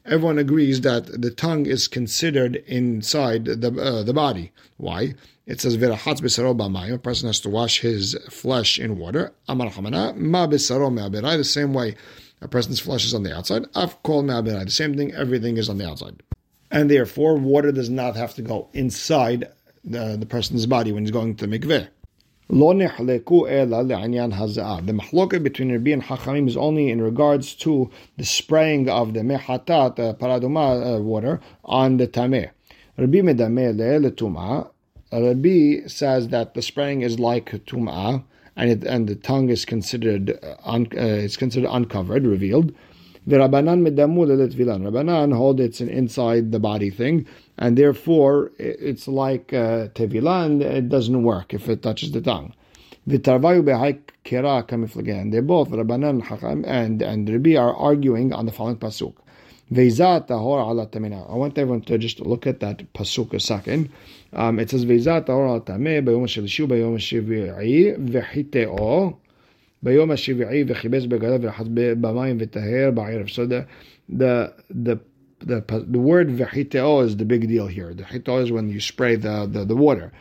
everyone 0.05 0.39
agrees 0.39 0.81
that 0.81 1.21
the 1.23 1.31
tongue 1.31 1.67
is 1.67 1.87
considered 1.87 2.57
inside 2.67 3.45
the 3.45 3.69
uh, 3.81 4.03
the 4.03 4.15
body. 4.15 4.51
Why? 4.77 5.15
It 5.47 5.61
says 5.61 5.77
v'rachatz 5.77 6.21
b'saro 6.21 6.93
A 6.93 6.99
person 6.99 7.29
has 7.29 7.39
to 7.41 7.49
wash 7.49 7.81
his 7.81 8.17
flesh 8.29 8.81
in 8.81 8.99
water. 8.99 9.33
Amar 9.49 9.71
ma 10.17 10.47
The 10.49 11.45
same 11.45 11.75
way 11.75 11.95
a 12.43 12.49
person's 12.49 12.81
flesh 12.81 13.05
is 13.07 13.15
on 13.15 13.23
the 13.23 13.37
outside. 13.37 13.67
Af 13.77 14.03
kol 14.03 14.25
me'aberai. 14.25 14.65
The 14.65 14.71
same 14.73 14.97
thing. 14.97 15.15
Everything 15.15 15.59
is 15.59 15.69
on 15.69 15.79
the 15.79 15.89
outside 15.89 16.23
and 16.71 16.91
therefore 16.91 17.37
water 17.37 17.73
does 17.73 17.91
not 17.91 18.17
have 18.17 18.35
to 18.35 18.43
go 18.43 18.69
inside 18.73 19.49
the, 19.85 20.17
the 20.19 20.27
person's 20.27 20.67
body 20.67 20.93
when 20.93 21.03
he's 21.05 21.11
going 21.11 21.37
to 21.37 21.47
the 21.47 21.59
mikveh. 21.59 21.89
The 22.49 22.55
mahloket 24.93 25.43
between 25.43 25.73
Rabbi 25.73 25.91
and 25.91 26.03
Hachamim 26.05 26.47
is 26.47 26.57
only 26.57 26.91
in 26.91 27.03
regards 27.03 27.55
to 27.57 27.91
the 28.17 28.25
spraying 28.25 28.89
of 28.89 29.15
the 29.15 29.21
mehatat, 29.21 29.99
uh, 29.99 30.15
paraduma 30.15 30.97
uh, 30.97 31.01
water, 31.03 31.41
on 31.65 31.97
the 31.97 32.07
tameh. 32.07 32.51
Rabbi 32.97 33.19
medameh 33.19 34.71
Rabbi 35.13 35.87
says 35.89 36.29
that 36.29 36.55
the 36.55 36.63
spraying 36.63 37.03
is 37.03 37.19
like 37.19 37.51
tum'ah, 37.67 38.23
and 38.55 38.71
it, 38.71 38.85
and 38.85 39.09
the 39.09 39.17
tongue 39.17 39.49
is 39.49 39.65
considered 39.65 40.39
uh, 40.43 40.55
un, 40.65 40.87
uh, 40.97 41.01
it's 41.01 41.37
considered 41.37 41.69
uncovered, 41.71 42.25
revealed. 42.27 42.73
The 43.29 43.37
Rabbanan 43.37 43.83
medamu 43.87 44.25
le'letvilan. 44.25 44.89
Rabbanan 44.89 45.35
hold 45.35 45.61
it's 45.61 45.81
an 45.81 45.89
inside 45.89 46.53
the 46.53 46.61
body 46.61 46.91
thing, 46.91 47.27
and 47.59 47.77
therefore 47.77 48.53
it's 48.59 49.09
like 49.09 49.53
uh, 49.53 49.89
tevilah, 49.89 50.61
it 50.61 50.89
doesn't 50.89 51.23
work 51.23 51.53
if 51.53 51.69
it 51.69 51.83
touches 51.83 52.13
the 52.13 52.21
tongue. 52.21 52.53
V'tarvayu 53.09 53.65
behai 53.65 53.99
kera 54.25 54.67
kamiflagan. 54.67 55.33
They're 55.33 55.43
both 55.43 55.71
Rabbanan 55.71 56.23
Hakam 56.23 56.65
and 56.67 57.03
and 57.03 57.29
Rabbi 57.29 57.57
are 57.57 57.75
arguing 57.75 58.33
on 58.33 58.47
the 58.47 58.53
following 58.53 58.77
pasuk. 58.77 59.15
I 59.69 61.35
want 61.35 61.59
everyone 61.59 61.81
to 61.83 61.99
just 61.99 62.21
look 62.21 62.47
at 62.47 62.61
that 62.61 62.93
pasuk 62.93 63.33
a 63.35 63.41
second. 63.41 63.91
Um, 64.33 64.61
it 64.61 64.71
says 64.71 64.85
Veizat 64.85 65.27
tahor 65.27 65.49
ala 65.49 65.61
tameh 65.61 66.05
bayom 66.05 66.27
shalishu 66.27 66.69
bayom 66.69 66.97
shivii 66.97 67.99
v'chiteo 67.99 69.17
ביום 69.86 70.12
השבעי 70.12 70.64
וכיבס 70.68 71.06
בגדיו 71.06 71.42
ורחץ 71.42 71.66
במים 72.02 72.38
וטהר 72.40 72.92
בערב. 72.94 73.28
So 73.28 73.46
the, 73.46 73.66
the, 74.10 74.54
the, 74.70 75.00
the, 75.46 75.62
the 75.70 76.00
word 76.00 76.30
v'chiteo 76.30 77.04
is 77.04 77.18
the 77.18 77.26
big 77.26 77.48
deal 77.48 77.68
here. 77.68 77.94
The 77.94 78.04
chiteo 78.04 78.44
is 78.44 78.52
when 78.52 78.70
you 78.70 78.80
spray 78.80 79.16
the, 79.16 79.50
the, 79.52 79.66
the 79.66 79.76
water. 79.76 80.12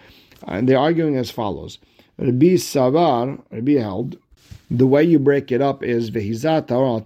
And 0.47 0.69
they're 0.69 0.79
arguing 0.79 1.17
as 1.17 1.31
follows. 1.31 1.79
Rabbi 2.19 2.55
Savar, 2.57 3.43
Rabbi 3.51 3.73
held, 3.73 4.17
the 4.72 4.88
way 4.88 5.04
you 5.04 5.20
break 5.20 5.52
it 5.52 5.62
up 5.62 5.84
is 5.84 6.10
vehizat 6.10 6.72
al. 6.72 7.00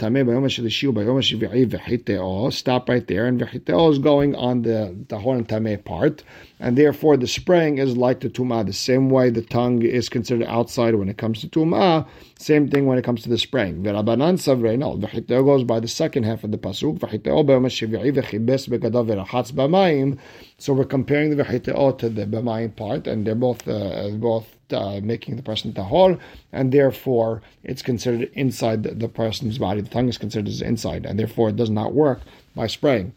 Stop 2.51 2.89
right 2.89 3.07
there, 3.07 3.25
and 3.25 3.41
vehiteo 3.41 3.91
is 3.91 3.99
going 3.99 4.35
on 4.35 4.61
the 4.61 4.95
the 5.09 5.19
horn 5.19 5.43
tameh 5.43 5.83
part, 5.83 6.23
and 6.61 6.77
therefore 6.77 7.17
the 7.17 7.27
spraying 7.27 7.77
is 7.77 7.97
like 7.97 8.21
the 8.21 8.29
tumah. 8.29 8.65
The 8.65 8.71
same 8.71 9.09
way 9.09 9.29
the 9.29 9.41
tongue 9.41 9.81
is 9.81 10.07
considered 10.07 10.47
outside 10.47 10.95
when 10.95 11.09
it 11.09 11.17
comes 11.17 11.41
to 11.41 11.47
tumah, 11.47 12.07
same 12.37 12.69
thing 12.69 12.85
when 12.85 12.97
it 12.97 13.03
comes 13.03 13.23
to 13.23 13.29
the 13.29 13.37
spraying. 13.37 13.83
V'rabanan 13.83 14.37
savrei 14.37 14.77
no. 14.77 14.95
Vehiteo 14.95 15.43
goes 15.43 15.65
by 15.65 15.81
the 15.81 15.87
second 15.87 16.23
half 16.23 16.45
of 16.45 16.51
the 16.51 16.57
pasuk. 16.57 16.99
Vehiteo 16.99 17.45
bayom 17.45 17.65
shvi'i 17.67 18.13
vechibes 18.15 18.69
begadav 18.69 19.07
verachatz 19.07 19.51
b'mayim. 19.51 20.17
So 20.57 20.71
we're 20.71 20.85
comparing 20.85 21.35
the 21.35 21.43
vehiteo 21.43 21.97
to 21.97 22.07
the 22.07 22.25
b'mayim 22.25 22.75
part, 22.75 23.05
and 23.05 23.27
they're 23.27 23.35
both 23.35 23.67
uh, 23.67 24.09
both 24.11 24.55
uh, 24.73 24.99
making 25.01 25.35
the 25.35 25.43
person 25.43 25.73
tahor, 25.73 26.19
and 26.51 26.71
therefore 26.71 27.41
it's 27.63 27.81
considered 27.81 28.29
inside 28.33 28.83
the, 28.83 28.93
the, 28.93 29.07
person's 29.07 29.57
body. 29.57 29.81
The 29.81 29.89
tongue 29.89 30.09
is 30.09 30.17
considered 30.17 30.47
as 30.47 30.61
inside, 30.61 31.05
and 31.05 31.17
therefore 31.17 31.49
it 31.49 31.55
does 31.55 31.69
not 31.69 31.93
work 31.93 32.21
by 32.55 32.67
spraying. 32.67 33.13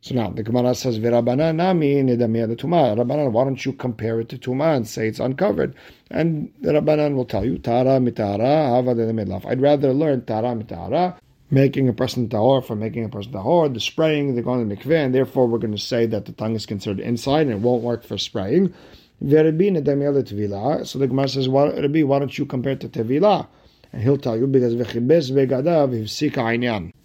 So 0.00 0.14
now 0.14 0.30
the 0.30 0.42
Gemara 0.42 0.74
says, 0.74 0.98
"V'Rabbanan 0.98 1.56
nami 1.56 2.02
the 2.02 2.26
tuma." 2.26 2.96
Rabbanan, 2.96 3.32
why 3.32 3.44
don't 3.44 3.64
you 3.64 3.72
compare 3.72 4.20
it 4.20 4.28
to 4.28 4.38
tuma 4.38 4.76
and 4.76 4.86
say 4.86 5.08
it's 5.08 5.18
uncovered? 5.18 5.74
And 6.10 6.52
the 6.60 6.72
Rabbanan 6.72 7.14
will 7.14 7.24
tell 7.24 7.44
you, 7.44 7.58
"Tara 7.58 7.98
mitara 7.98 8.68
hava 8.68 8.94
medlaf." 8.94 9.44
I'd 9.44 9.60
rather 9.60 9.92
learn 9.92 10.24
tara 10.24 10.54
mitara, 10.54 11.16
making 11.50 11.88
a 11.88 11.92
person 11.92 12.28
tahor 12.28 12.64
from 12.64 12.78
making 12.78 13.04
a 13.04 13.08
person 13.08 13.32
tahor, 13.32 13.72
the 13.72 13.80
spraying, 13.80 14.34
they're 14.34 14.44
going 14.44 14.68
to 14.68 14.76
mikveh, 14.76 15.04
and 15.04 15.14
therefore 15.14 15.46
we're 15.46 15.58
going 15.58 15.72
to 15.72 15.78
say 15.78 16.06
that 16.06 16.26
the 16.26 16.32
tongue 16.32 16.54
is 16.54 16.66
considered 16.66 17.00
inside 17.00 17.42
and 17.42 17.52
it 17.52 17.60
won't 17.60 17.82
work 17.82 18.04
for 18.04 18.18
spraying. 18.18 18.72
So 19.20 19.26
the 19.26 21.06
Gemara 21.08 21.28
says, 21.28 21.48
why, 21.48 21.70
Rabbi, 21.70 22.02
why 22.02 22.18
don't 22.20 22.38
you 22.38 22.46
compare 22.46 22.76
to 22.76 22.88
Tevilah? 22.88 23.48
And 23.92 24.02
he'll 24.02 24.18
tell 24.18 24.36
you 24.36 24.46
because. 24.46 24.74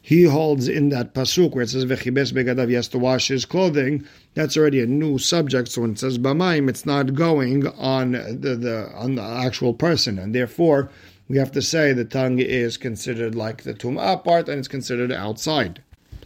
He 0.01 0.23
holds 0.25 0.67
in 0.67 0.89
that 0.89 1.13
pasuk 1.13 1.55
where 1.55 1.63
it 1.63 1.69
says 1.69 1.85
v'chibes 1.85 2.33
begadav, 2.33 2.67
he 2.67 2.73
has 2.73 2.89
to 2.89 2.99
wash 2.99 3.29
his 3.29 3.45
clothing. 3.45 4.05
That's 4.33 4.57
already 4.57 4.81
a 4.81 4.85
new 4.85 5.17
subject. 5.17 5.69
So 5.69 5.81
when 5.81 5.91
it 5.91 5.99
says 5.99 6.17
b'mayim, 6.17 6.69
it's 6.69 6.85
not 6.85 7.13
going 7.13 7.67
on 7.67 8.11
the, 8.11 8.57
the 8.59 8.91
on 8.95 9.15
the 9.15 9.23
actual 9.23 9.73
person, 9.73 10.19
and 10.19 10.35
therefore 10.35 10.89
we 11.29 11.37
have 11.37 11.53
to 11.53 11.61
say 11.61 11.93
the 11.93 12.03
tongue 12.03 12.39
is 12.39 12.75
considered 12.75 13.33
like 13.33 13.63
the 13.63 13.73
tum'ah 13.73 14.21
part, 14.21 14.49
and 14.49 14.59
it's 14.59 14.67
considered 14.67 15.11
outside. 15.13 15.81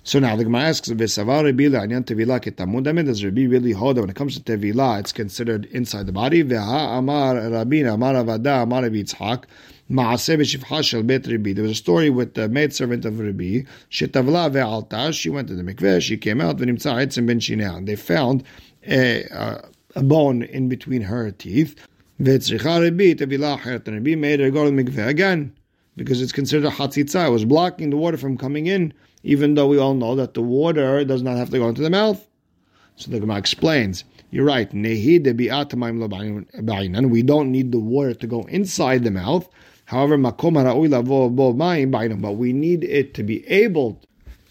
So 0.07 0.19
now 0.19 0.37
the 0.37 0.45
Gemara 0.45 0.69
asks, 0.69 0.87
"V'savar 0.87 1.43
Rabbi 1.43 1.65
le'anyan 1.65 2.05
tevila 2.05 2.39
ketamud 2.39 3.05
Does 3.05 3.25
Rabbi 3.25 3.43
really 3.43 3.73
hold 3.73 3.97
that 3.97 4.01
when 4.03 4.09
it 4.09 4.15
comes 4.15 4.39
to 4.39 4.57
tevila, 4.57 5.01
it's 5.01 5.11
considered 5.11 5.65
inside 5.65 6.05
the 6.05 6.13
body? 6.13 6.45
Ve'ha 6.45 6.99
amar 6.99 7.35
Rabina 7.35 7.95
amar 7.95 8.13
Avada 8.13 8.63
amar 8.63 8.83
Rabbi 8.83 9.03
Yitzchak. 9.03 9.43
There 9.89 11.63
was 11.63 11.71
a 11.71 11.75
story 11.75 12.09
with 12.09 12.35
the 12.35 12.47
maidservant 12.47 13.03
of 13.03 13.19
Rabbi. 13.19 13.63
She 13.89 14.05
went 14.05 15.47
to 15.49 15.55
the 15.55 15.63
mikveh. 15.63 16.01
She 16.01 16.15
came 16.15 16.39
out. 16.39 16.57
Shinei. 16.57 17.85
They 17.85 17.95
found 17.97 18.43
a, 18.87 19.23
a 19.93 20.03
bone 20.03 20.43
in 20.43 20.69
between 20.69 21.01
her 21.01 21.31
teeth. 21.31 21.85
Rabbi. 22.17 22.35
And 23.85 24.03
made 24.15 24.39
her 24.39 24.51
go 24.51 24.63
to 24.63 24.71
the 24.71 24.83
mikveh 24.83 25.07
again 25.07 25.53
because 25.97 26.21
it's 26.21 26.31
considered 26.31 26.65
a 26.65 26.71
hatzitza. 26.71 27.27
It 27.27 27.31
was 27.31 27.43
blocking 27.43 27.89
the 27.89 27.97
water 27.97 28.15
from 28.15 28.37
coming 28.37 28.67
in 28.67 28.93
even 29.27 29.55
though 29.55 29.67
we 29.67 29.77
all 29.77 29.93
know 29.93 30.15
that 30.15 30.33
the 30.33 30.41
water 30.41 31.03
does 31.03 31.21
not 31.21 31.35
have 31.35 31.49
to 31.49 31.59
go 31.59 31.67
into 31.67 31.81
the 31.81 31.89
mouth. 31.89 32.25
So 32.95 33.11
the 33.11 33.19
Gemara 33.19 33.37
explains, 33.37 34.05
you're 34.31 34.45
right, 34.45 34.71
we 34.71 34.81
don't 37.21 37.51
need 37.51 37.71
the 37.73 37.79
water 37.79 38.13
to 38.13 38.27
go 38.27 38.41
inside 38.43 39.03
the 39.03 39.11
mouth. 39.11 39.49
However, 39.85 40.17
but 40.17 40.31
we 42.33 42.53
need 42.53 42.83
it 42.83 43.13
to 43.13 43.23
be 43.23 43.47
able 43.47 44.01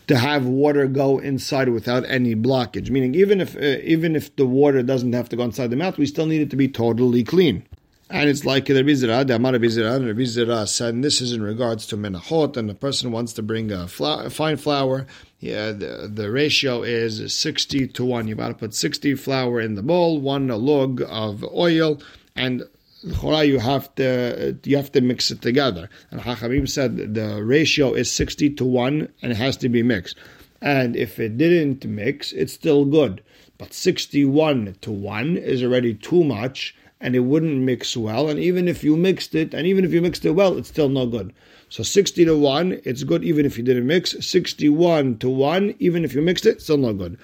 to 0.06 0.16
have 0.16 0.47
water 0.47 0.87
go 0.87 1.18
inside 1.18 1.68
without 1.71 2.04
any 2.09 2.37
blockage. 2.37 2.90
Meaning, 2.90 3.14
even 3.14 3.40
if 3.40 3.56
uh, 3.56 3.80
even 3.83 4.14
if 4.14 4.37
the 4.37 4.47
water 4.47 4.83
doesn't 4.83 5.14
have 5.14 5.28
to 5.30 5.37
go 5.37 5.45
inside 5.45 5.71
the 5.71 5.76
mouth, 5.76 5.99
we 5.99 6.06
still 6.06 6.26
need 6.26 6.42
it 6.42 6.50
to 6.50 6.56
be 6.56 6.68
totally 6.68 7.25
clean. 7.25 7.64
And 8.08 8.30
it's 8.30 8.44
like 8.44 8.66
the 8.66 8.75
Bizra, 8.84 9.26
the 9.26 9.34
Amar 9.34 9.54
Bizra, 9.54 9.96
and 9.96 10.16
Bizra 10.16 10.68
said, 10.68 10.94
and 10.94 11.02
this 11.02 11.20
is 11.20 11.32
in 11.32 11.42
regards 11.42 11.86
to 11.88 11.96
menachot, 11.96 12.56
and 12.56 12.68
the 12.68 12.75
person 12.75 13.10
wants 13.10 13.32
to 13.32 13.42
bring 13.42 13.72
a, 13.72 13.88
a 14.00 14.30
fine 14.30 14.56
flour. 14.56 15.06
Yeah, 15.40 15.72
the, 15.72 16.08
the 16.12 16.30
ratio 16.30 16.84
is 16.84 17.34
60 17.34 17.88
to 17.88 18.04
1. 18.04 18.28
You've 18.28 18.38
got 18.38 18.48
to 18.48 18.54
put 18.54 18.75
60 18.75 19.16
flour 19.16 19.60
in 19.60 19.75
the 19.75 19.82
bowl, 19.82 20.20
one 20.20 20.46
log 20.46 21.02
of 21.08 21.42
oil, 21.44 22.00
and 22.36 22.62
you 23.02 23.58
have 23.58 23.94
to 23.96 24.56
you 24.64 24.76
have 24.76 24.92
to 24.92 25.00
mix 25.00 25.30
it 25.30 25.42
together. 25.42 25.88
And 26.10 26.20
Hachamim 26.20 26.68
said 26.68 27.14
the 27.14 27.42
ratio 27.42 27.92
is 27.92 28.10
60 28.10 28.50
to 28.50 28.64
1 28.64 29.08
and 29.22 29.32
it 29.32 29.36
has 29.36 29.56
to 29.58 29.68
be 29.68 29.82
mixed. 29.82 30.16
And 30.62 30.96
if 30.96 31.18
it 31.18 31.36
didn't 31.36 31.84
mix, 31.84 32.32
it's 32.32 32.52
still 32.52 32.84
good. 32.84 33.22
But 33.58 33.72
61 33.72 34.76
to 34.80 34.90
1 34.90 35.36
is 35.36 35.62
already 35.62 35.94
too 35.94 36.25
much 36.25 36.75
and 37.00 37.14
it 37.14 37.20
wouldn't 37.20 37.60
mix 37.60 37.96
well. 37.96 38.28
And 38.28 38.40
even 38.40 38.68
if 38.68 38.82
you 38.82 38.96
mixed 38.96 39.34
it, 39.34 39.52
and 39.52 39.66
even 39.66 39.84
if 39.84 39.92
you 39.92 40.00
mixed 40.00 40.24
it 40.24 40.30
well, 40.30 40.56
it's 40.56 40.68
still 40.68 40.88
no 40.88 41.06
good. 41.06 41.32
So 41.68 41.82
60 41.82 42.24
to 42.26 42.38
1, 42.38 42.80
it's 42.84 43.02
good 43.02 43.24
even 43.24 43.44
if 43.44 43.58
you 43.58 43.64
didn't 43.64 43.86
mix. 43.86 44.14
61 44.24 45.18
to 45.18 45.28
1, 45.28 45.74
even 45.78 46.04
if 46.04 46.14
you 46.14 46.22
mixed 46.22 46.46
it, 46.46 46.62
still 46.62 46.78
no 46.78 46.92
good. 46.92 47.18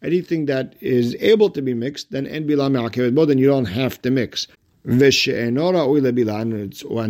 Anything 0.00 0.46
that 0.46 0.76
is 0.80 1.16
able 1.18 1.50
to 1.50 1.60
be 1.60 1.74
mixed, 1.74 2.12
then 2.12 2.26
en 2.26 2.46
bila 2.46 3.26
then 3.26 3.38
you 3.38 3.48
don't 3.48 3.64
have 3.64 4.00
to 4.02 4.10
mix. 4.10 4.46
And 4.84 5.00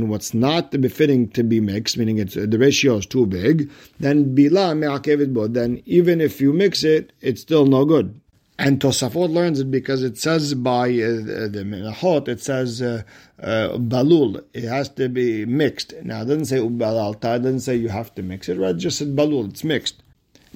what's 0.09 0.33
not 0.33 0.71
befitting 0.81 1.29
to 1.29 1.43
be 1.45 1.61
mixed, 1.61 1.99
meaning 1.99 2.17
it's 2.19 2.35
the 2.35 2.59
ratio 2.59 2.97
is 2.97 3.05
too 3.05 3.27
big, 3.27 3.71
then 4.01 4.35
bila 4.35 5.53
then 5.53 5.83
even 5.85 6.21
if 6.23 6.41
you 6.41 6.53
mix 6.55 6.83
it, 6.83 7.13
it's 7.21 7.43
still 7.43 7.67
no 7.67 7.85
good. 7.85 8.19
And 8.61 8.81
Tosafot 8.81 9.31
learns 9.31 9.61
it 9.61 9.71
because 9.71 10.03
it 10.03 10.19
says 10.19 10.53
by 10.55 10.89
uh, 10.89 11.47
the 11.47 11.65
Menachot, 11.65 12.27
it 12.27 12.41
says 12.41 12.83
uh, 12.83 13.05
uh, 13.41 13.79
balul. 13.79 14.45
It 14.53 14.65
has 14.65 14.89
to 14.91 15.09
be 15.09 15.47
mixed. 15.47 15.95
Now, 16.03 16.23
it 16.23 16.25
doesn't 16.25 16.47
say 16.47 16.57
ubalalta, 16.57 17.37
it 17.37 17.43
doesn't 17.43 17.61
say 17.61 17.77
you 17.77 17.89
have 17.89 18.13
to 18.17 18.23
mix 18.23 18.49
it, 18.49 18.59
right? 18.59 18.77
Just 18.77 18.99
said 18.99 19.15
balul, 19.15 19.49
it's 19.51 19.63
mixed. 19.63 20.03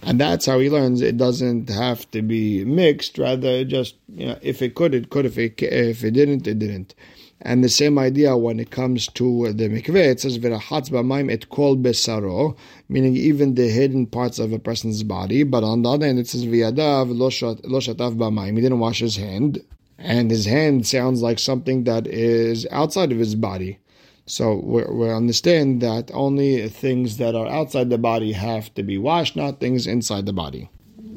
And 0.03 0.19
that's 0.21 0.47
how 0.47 0.59
he 0.59 0.69
learns 0.69 1.01
it 1.01 1.17
doesn't 1.17 1.69
have 1.69 2.11
to 2.11 2.23
be 2.23 2.65
mixed, 2.65 3.19
rather 3.19 3.65
just, 3.65 3.95
you 4.09 4.27
know, 4.27 4.39
if 4.43 4.63
it 4.63 4.75
could, 4.75 4.95
it 4.95 5.11
could. 5.11 5.25
If 5.25 5.39
it, 5.39 5.63
if 5.63 6.03
it 6.03 6.11
didn't, 6.11 6.49
it 6.49 6.59
didn't. 6.59 6.97
And 7.45 7.65
the 7.65 7.69
same 7.69 7.99
idea 7.99 8.37
when 8.37 8.61
it 8.61 8.71
comes 8.71 9.09
to 9.09 9.53
the 9.53 9.69
mikveh, 9.69 10.13
it 10.13 10.21
says 10.21 10.39
v'rachatz 10.39 10.91
b'mayim 10.91 11.31
et 11.31 11.49
kol 11.49 11.77
besaro, 11.77 12.57
meaning 12.89 13.17
even 13.17 13.57
the 13.57 13.69
hidden 13.69 14.07
parts 14.07 14.39
of 14.39 14.53
a 14.53 14.61
person's 14.61 15.03
body. 15.03 15.43
But 15.43 15.65
on 15.65 15.83
the 15.83 15.91
other 15.91 16.07
hand, 16.07 16.21
it 16.21 16.29
says 16.29 16.47
v'yadav 16.47 17.17
lo 17.19 17.31
shatav 17.31 18.17
b'mayim. 18.17 18.55
He 18.55 18.63
didn't 18.63 18.79
wash 18.79 19.01
his 19.01 19.17
hand, 19.17 19.61
and 19.99 20.31
his 20.31 20.47
hand 20.47 20.87
sounds 20.87 21.21
like 21.21 21.41
something 21.41 21.83
that 21.85 22.07
is 22.07 22.65
outside 22.71 23.11
of 23.11 23.19
his 23.19 23.35
body. 23.35 23.79
So 24.27 24.55
we, 24.63 24.85
we 24.85 25.11
understand 25.11 25.81
that 25.81 26.13
only 26.15 26.69
things 26.69 27.17
that 27.17 27.35
are 27.35 27.49
outside 27.49 27.91
the 27.91 27.99
body 27.99 28.33
have 28.33 28.73
to 28.75 28.85
be 28.85 28.99
washed, 28.99 29.35
not 29.35 29.59
things 29.59 29.89
inside 29.89 30.27
the 30.27 30.33
body. 30.33 30.71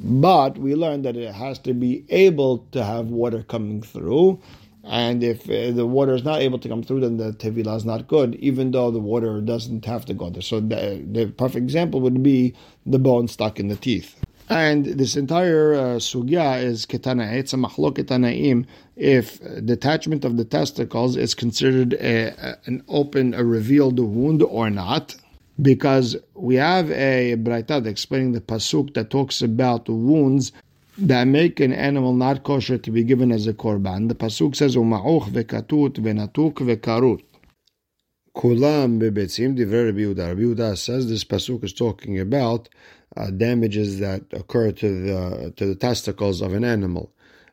But 0.07 0.57
we 0.57 0.73
learned 0.73 1.05
that 1.05 1.17
it 1.17 1.33
has 1.33 1.59
to 1.59 1.73
be 1.73 2.03
able 2.09 2.59
to 2.71 2.83
have 2.83 3.07
water 3.07 3.43
coming 3.43 3.83
through. 3.83 4.39
And 4.87 5.23
if 5.23 5.49
uh, 5.49 5.71
the 5.71 5.85
water 5.85 6.13
is 6.13 6.23
not 6.23 6.41
able 6.41 6.59
to 6.59 6.69
come 6.69 6.83
through, 6.83 6.99
then 6.99 7.17
the 7.17 7.33
tevilah 7.33 7.77
is 7.77 7.85
not 7.85 8.07
good, 8.07 8.35
even 8.35 8.71
though 8.71 8.91
the 8.91 8.99
water 8.99 9.41
doesn't 9.41 9.83
have 9.85 10.05
to 10.05 10.13
go 10.13 10.29
there. 10.29 10.43
So 10.43 10.59
the, 10.59 11.03
the 11.11 11.25
perfect 11.27 11.63
example 11.63 12.01
would 12.01 12.21
be 12.21 12.53
the 12.85 12.99
bone 12.99 13.27
stuck 13.27 13.59
in 13.59 13.67
the 13.67 13.75
teeth. 13.75 14.15
And 14.47 14.85
this 14.85 15.15
entire 15.15 15.73
uh, 15.73 15.79
sugya 15.97 16.61
is 16.61 16.85
ketana. 16.85 17.33
It's 17.33 17.53
a 17.53 17.57
ketanaim 17.57 18.67
if 18.95 19.39
detachment 19.65 20.23
of 20.23 20.37
the 20.37 20.45
testicles 20.45 21.17
is 21.17 21.33
considered 21.33 21.93
a, 21.95 22.27
a, 22.27 22.57
an 22.65 22.83
open, 22.87 23.33
a 23.33 23.43
revealed 23.43 23.99
wound 23.99 24.43
or 24.43 24.69
not. 24.69 25.15
Because 25.59 26.17
we 26.33 26.55
have 26.55 26.91
a 26.91 27.37
braita 27.37 27.85
explaining 27.87 28.33
the 28.33 28.41
pasuk 28.41 28.93
that 28.93 29.09
talks 29.09 29.41
about 29.41 29.87
wounds 29.87 30.51
that 30.97 31.25
make 31.25 31.59
an 31.59 31.73
animal 31.73 32.13
not 32.13 32.43
kosher 32.43 32.77
to 32.77 32.91
be 32.91 33.03
given 33.03 33.31
as 33.31 33.47
a 33.47 33.53
korban. 33.53 34.07
The 34.07 34.15
pasuk 34.15 34.55
says 34.55 34.75
uma'uch 34.75 35.29
vekatut 35.29 35.93
venatuk 35.95 36.53
vekarut. 36.55 37.23
Kulam 38.35 38.99
bebetzim 38.99 39.57
divrei 39.57 39.85
Rabbi 39.87 39.99
Yehuda. 39.99 40.27
Rabbi 40.29 40.41
Yehuda 40.41 40.77
says 40.77 41.09
this 41.09 41.23
pasuk 41.23 41.63
is 41.63 41.73
talking 41.73 42.19
about 42.19 42.69
uh, 43.17 43.31
damages 43.31 43.99
that 43.99 44.23
occur 44.31 44.71
to 44.71 45.01
the 45.05 45.53
to 45.55 45.65
the 45.65 45.75
testicles 45.75 46.41
of 46.41 46.53
an 46.53 46.63
animal. 46.63 47.11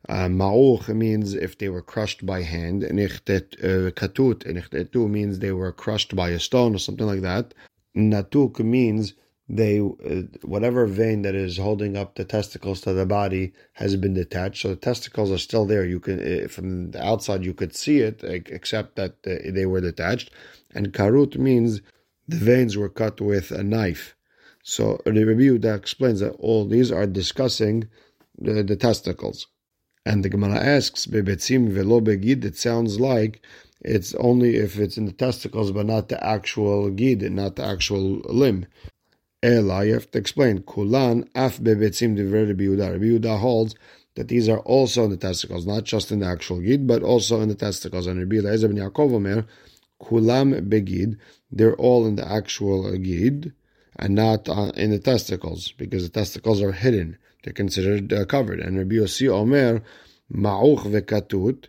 Uh, 0.08 0.26
ma'uch 0.26 0.88
means 0.88 1.34
if 1.34 1.58
they 1.58 1.68
were 1.68 1.82
crushed 1.82 2.26
by 2.26 2.42
hand. 2.42 2.82
Uh, 2.84 2.88
katut 3.94 4.44
means 5.10 5.38
they 5.38 5.52
were 5.52 5.72
crushed 5.72 6.16
by 6.16 6.30
a 6.30 6.40
stone 6.40 6.74
or 6.74 6.78
something 6.78 7.06
like 7.06 7.20
that. 7.20 7.54
Natuk 7.96 8.58
means 8.60 9.14
they 9.54 9.80
uh, 9.80 10.22
whatever 10.42 10.86
vein 10.86 11.20
that 11.22 11.34
is 11.34 11.58
holding 11.58 11.94
up 11.94 12.14
the 12.14 12.24
testicles 12.24 12.80
to 12.80 12.94
the 12.94 13.04
body 13.04 13.52
has 13.74 13.96
been 13.96 14.14
detached. 14.14 14.62
So 14.62 14.68
the 14.68 14.76
testicles 14.76 15.30
are 15.30 15.36
still 15.36 15.66
there. 15.66 15.84
You 15.84 16.00
can 16.00 16.18
uh, 16.20 16.48
from 16.48 16.92
the 16.92 17.04
outside 17.04 17.44
you 17.44 17.52
could 17.52 17.76
see 17.76 17.98
it, 17.98 18.24
except 18.24 18.96
that 18.96 19.16
uh, 19.26 19.52
they 19.52 19.66
were 19.66 19.82
detached. 19.82 20.30
And 20.74 20.94
karut 20.94 21.36
means 21.36 21.82
the 22.26 22.38
veins 22.38 22.78
were 22.78 22.88
cut 22.88 23.20
with 23.20 23.50
a 23.50 23.62
knife. 23.62 24.16
So 24.62 24.98
the 25.04 25.24
review 25.24 25.58
that 25.58 25.74
explains 25.74 26.20
that 26.20 26.36
all 26.38 26.66
these 26.66 26.90
are 26.90 27.06
discussing 27.06 27.88
the, 28.38 28.62
the 28.62 28.76
testicles. 28.76 29.48
And 30.06 30.24
the 30.24 30.30
Gemara 30.30 30.56
asks, 30.56 31.06
Bebetzim 31.06 31.68
velo 31.68 32.00
begid, 32.00 32.42
it 32.44 32.56
sounds 32.56 32.98
like 32.98 33.44
it's 33.82 34.14
only 34.14 34.56
if 34.56 34.78
it's 34.78 34.96
in 34.96 35.04
the 35.04 35.12
testicles, 35.12 35.72
but 35.72 35.86
not 35.86 36.08
the 36.08 36.24
actual 36.24 36.88
gid, 36.90 37.20
not 37.32 37.56
the 37.56 37.64
actual 37.64 38.20
limb. 38.24 38.66
Ela, 39.42 39.84
you 39.84 39.94
have 39.94 40.10
to 40.12 40.18
explain, 40.18 40.62
Kulan 40.62 41.28
af 41.34 41.58
bebetzim 41.58 42.16
divrei 42.16 42.46
Rabbi 42.46 42.64
Yehuda. 42.64 42.92
Rabbi 42.92 43.04
Yehuda 43.06 43.38
holds 43.40 43.74
that 44.14 44.28
these 44.28 44.48
are 44.48 44.60
also 44.60 45.04
in 45.04 45.10
the 45.10 45.16
testicles, 45.16 45.66
not 45.66 45.84
just 45.84 46.12
in 46.12 46.20
the 46.20 46.26
actual 46.26 46.60
gid, 46.60 46.86
but 46.86 47.02
also 47.02 47.40
in 47.40 47.48
the 47.48 47.54
testicles. 47.54 48.06
And 48.06 48.20
Rabbi 48.20 48.36
Eliezer 48.36 48.68
ben 48.68 48.76
Yaakov 48.76 49.14
Omer, 49.14 49.46
Kulam 50.00 50.68
begid, 50.68 51.18
they're 51.50 51.74
all 51.76 52.06
in 52.06 52.16
the 52.16 52.30
actual 52.30 52.96
gid 52.98 53.52
and 53.96 54.14
not 54.14 54.48
uh, 54.48 54.72
in 54.76 54.90
the 54.90 54.98
testicles, 54.98 55.72
because 55.72 56.02
the 56.04 56.08
testicles 56.20 56.62
are 56.62 56.72
hidden. 56.72 57.18
They're 57.42 57.52
considered 57.52 58.12
uh, 58.12 58.24
covered. 58.24 58.60
And 58.60 58.78
Rabbi 58.78 58.94
Yossi 58.94 59.28
Omer, 59.28 59.82
Ma'uch 60.32 60.84
vekatut, 60.84 61.66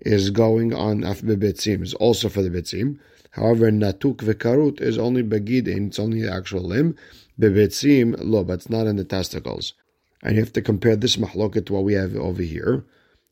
is 0.00 0.30
going 0.30 0.74
on 0.74 1.04
af 1.04 1.22
bebetzim, 1.22 1.82
is 1.82 1.94
also 1.94 2.28
for 2.28 2.42
the 2.42 2.50
betzim. 2.50 2.98
However, 3.32 3.70
natuk 3.70 4.16
vekarut 4.16 4.80
is 4.80 4.98
only 4.98 5.22
begidin, 5.22 5.88
it's 5.88 5.98
only 5.98 6.22
the 6.22 6.32
actual 6.32 6.62
limb. 6.62 6.96
Bebetzim, 7.40 8.16
lo, 8.18 8.44
but 8.44 8.54
it's 8.54 8.70
not 8.70 8.86
in 8.86 8.96
the 8.96 9.04
testicles. 9.04 9.74
And 10.22 10.34
you 10.34 10.42
have 10.42 10.52
to 10.54 10.62
compare 10.62 10.96
this 10.96 11.16
mahloket 11.16 11.66
to 11.66 11.72
what 11.72 11.84
we 11.84 11.94
have 11.94 12.14
over 12.16 12.42
here. 12.42 12.84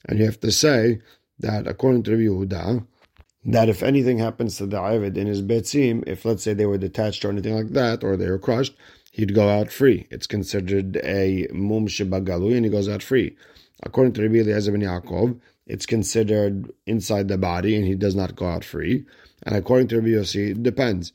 And 0.06 0.18
you 0.18 0.24
have 0.24 0.40
to 0.40 0.52
say 0.52 1.00
that 1.38 1.66
according 1.66 2.04
to 2.04 2.12
Rabbi 2.12 2.22
Yehuda, 2.22 2.86
that 3.44 3.68
if 3.68 3.82
anything 3.82 4.18
happens 4.18 4.56
to 4.56 4.66
the 4.66 4.78
Avid 4.78 5.16
in 5.16 5.26
his 5.26 5.42
betzim, 5.42 6.04
if 6.06 6.24
let's 6.24 6.42
say 6.42 6.54
they 6.54 6.66
were 6.66 6.78
detached 6.78 7.24
or 7.24 7.30
anything 7.30 7.54
like 7.54 7.70
that, 7.70 8.02
or 8.02 8.16
they 8.16 8.30
were 8.30 8.38
crushed, 8.38 8.74
he'd 9.12 9.34
go 9.34 9.48
out 9.48 9.70
free. 9.70 10.06
It's 10.10 10.26
considered 10.26 10.96
a 10.98 11.48
mum 11.52 11.86
shebagalu, 11.86 12.56
and 12.56 12.64
he 12.64 12.70
goes 12.70 12.88
out 12.88 13.02
free. 13.02 13.36
According 13.82 14.14
to 14.14 14.22
Rabbi 14.22 14.38
Eliezer 14.38 14.72
ben 14.72 14.82
Yaakov, 14.82 15.40
it's 15.68 15.86
considered 15.86 16.72
inside 16.86 17.28
the 17.28 17.38
body, 17.38 17.76
and 17.76 17.86
he 17.86 17.94
does 17.94 18.14
not 18.14 18.34
go 18.36 18.46
out 18.46 18.64
free. 18.64 19.04
And 19.44 19.54
according 19.54 19.88
to 19.88 19.96
Rabbi 19.96 20.08
Yossi, 20.08 20.50
it 20.50 20.62
depends. 20.62 21.12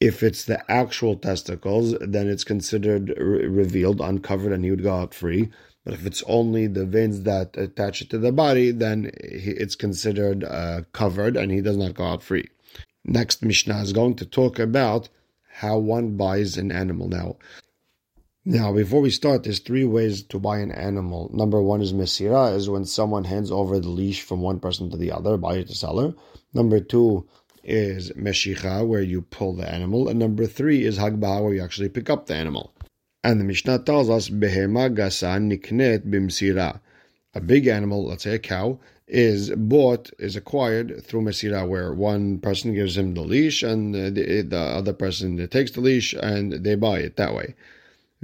If 0.00 0.22
it's 0.22 0.44
the 0.44 0.68
actual 0.70 1.16
testicles, 1.16 1.94
then 2.00 2.28
it's 2.28 2.44
considered 2.44 3.10
re- 3.18 3.46
revealed, 3.46 4.00
uncovered, 4.00 4.52
and 4.52 4.64
he 4.64 4.70
would 4.70 4.82
go 4.82 4.94
out 4.94 5.14
free. 5.14 5.50
But 5.84 5.94
if 5.94 6.06
it's 6.06 6.22
only 6.26 6.68
the 6.68 6.86
veins 6.86 7.22
that 7.22 7.56
attach 7.56 8.02
it 8.02 8.10
to 8.10 8.18
the 8.18 8.32
body, 8.32 8.70
then 8.70 9.10
it's 9.14 9.74
considered 9.74 10.44
uh, 10.44 10.82
covered 10.92 11.36
and 11.36 11.50
he 11.50 11.60
does 11.60 11.76
not 11.76 11.94
go 11.94 12.04
out 12.04 12.22
free. 12.22 12.48
Next 13.04 13.44
Mishnah 13.44 13.82
is 13.82 13.92
going 13.92 14.14
to 14.16 14.26
talk 14.26 14.60
about 14.60 15.08
how 15.54 15.78
one 15.78 16.16
buys 16.16 16.56
an 16.56 16.70
animal. 16.70 17.08
Now, 17.08 17.36
now 18.44 18.72
before 18.72 19.00
we 19.00 19.10
start, 19.10 19.44
there's 19.44 19.60
three 19.60 19.84
ways 19.84 20.22
to 20.24 20.38
buy 20.38 20.58
an 20.58 20.72
animal. 20.72 21.30
Number 21.32 21.62
one 21.62 21.80
is 21.80 21.92
mesira, 21.92 22.54
is 22.56 22.68
when 22.68 22.84
someone 22.84 23.24
hands 23.24 23.50
over 23.50 23.78
the 23.78 23.88
leash 23.88 24.22
from 24.22 24.40
one 24.40 24.60
person 24.60 24.90
to 24.90 24.96
the 24.96 25.12
other, 25.12 25.36
buyer 25.36 25.62
to 25.62 25.74
seller. 25.74 26.14
Number 26.52 26.80
two 26.80 27.26
is 27.64 28.10
meshicha, 28.12 28.86
where 28.86 29.02
you 29.02 29.22
pull 29.22 29.54
the 29.54 29.68
animal, 29.70 30.08
and 30.08 30.18
number 30.18 30.46
three 30.46 30.84
is 30.84 30.98
hagba, 30.98 31.42
where 31.42 31.54
you 31.54 31.62
actually 31.62 31.88
pick 31.88 32.10
up 32.10 32.26
the 32.26 32.34
animal. 32.34 32.72
And 33.24 33.38
the 33.38 33.44
Mishnah 33.44 33.80
tells 33.80 34.10
us, 34.10 34.28
Behema 34.28 34.94
gasan 34.94 35.52
niknet 35.52 36.10
bimsira. 36.10 36.80
A 37.34 37.40
big 37.40 37.66
animal, 37.66 38.06
let's 38.06 38.24
say 38.24 38.34
a 38.34 38.38
cow, 38.38 38.80
is 39.06 39.50
bought, 39.50 40.10
is 40.18 40.34
acquired 40.36 41.04
through 41.04 41.22
mesira, 41.22 41.68
where 41.68 41.94
one 41.94 42.38
person 42.38 42.74
gives 42.74 42.96
him 42.96 43.14
the 43.14 43.22
leash 43.22 43.62
and 43.62 43.94
the, 43.94 44.10
the 44.42 44.58
other 44.58 44.92
person 44.92 45.46
takes 45.48 45.70
the 45.70 45.80
leash 45.80 46.14
and 46.14 46.52
they 46.64 46.74
buy 46.74 46.98
it 46.98 47.16
that 47.16 47.34
way. 47.34 47.54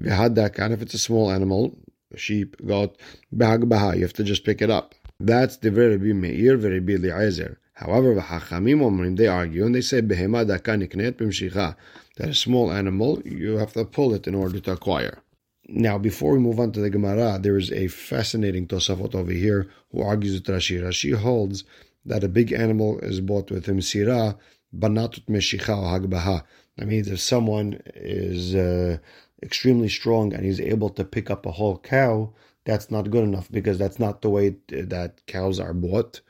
V'hadakan, 0.00 0.72
if 0.72 0.82
it's 0.82 0.94
a 0.94 0.98
small 0.98 1.30
animal, 1.30 1.76
sheep, 2.16 2.56
goat, 2.64 2.98
bahagbaha, 3.34 3.96
you 3.96 4.02
have 4.02 4.12
to 4.14 4.24
just 4.24 4.44
pick 4.44 4.62
it 4.62 4.70
up. 4.70 4.94
That's 5.20 5.56
the 5.56 5.70
very 5.70 5.98
Meir, 5.98 6.56
very 6.56 6.78
Eliezer. 6.78 7.58
However, 7.74 8.14
the 8.14 9.14
they 9.16 9.26
argue 9.26 9.64
and 9.66 9.74
they 9.74 9.80
say 9.80 10.02
behema 10.02 10.44
dakan 10.44 10.86
niknet 10.86 11.12
b'mshicha 11.12 11.76
that 12.16 12.28
a 12.28 12.34
small 12.34 12.72
animal 12.72 13.22
you 13.24 13.56
have 13.56 13.72
to 13.72 13.84
pull 13.84 14.14
it 14.14 14.26
in 14.26 14.34
order 14.34 14.58
to 14.60 14.72
acquire. 14.72 15.22
Now, 15.68 15.98
before 15.98 16.32
we 16.32 16.38
move 16.38 16.58
on 16.58 16.72
to 16.72 16.80
the 16.80 16.90
Gemara, 16.90 17.38
there 17.40 17.56
is 17.56 17.70
a 17.72 17.88
fascinating 17.88 18.66
Tosafot 18.66 19.14
over 19.14 19.30
here 19.30 19.68
who 19.92 20.02
argues 20.02 20.34
with 20.34 20.44
Rashi. 20.44 20.80
Rashi 20.80 21.14
holds 21.14 21.64
that 22.06 22.24
a 22.24 22.28
big 22.28 22.52
animal 22.52 22.98
is 23.00 23.20
bought 23.20 23.50
with 23.50 23.66
him 23.66 23.80
sira, 23.80 24.36
but 24.72 24.90
not 24.90 25.14
with 25.14 25.26
meshicha 25.26 25.76
or 25.76 26.00
hagbaha. 26.00 26.42
That 26.76 26.86
means 26.86 27.08
if 27.08 27.20
someone 27.20 27.80
is 27.94 28.54
uh, 28.54 28.98
extremely 29.42 29.88
strong 29.88 30.32
and 30.34 30.44
he's 30.44 30.60
able 30.60 30.90
to 30.90 31.04
pick 31.04 31.30
up 31.30 31.46
a 31.46 31.52
whole 31.52 31.78
cow, 31.78 32.32
that's 32.64 32.90
not 32.90 33.10
good 33.10 33.24
enough 33.24 33.50
because 33.50 33.78
that's 33.78 33.98
not 33.98 34.22
the 34.22 34.30
way 34.30 34.56
that 34.68 35.26
cows 35.26 35.60
are 35.60 35.74
bought 35.74 36.20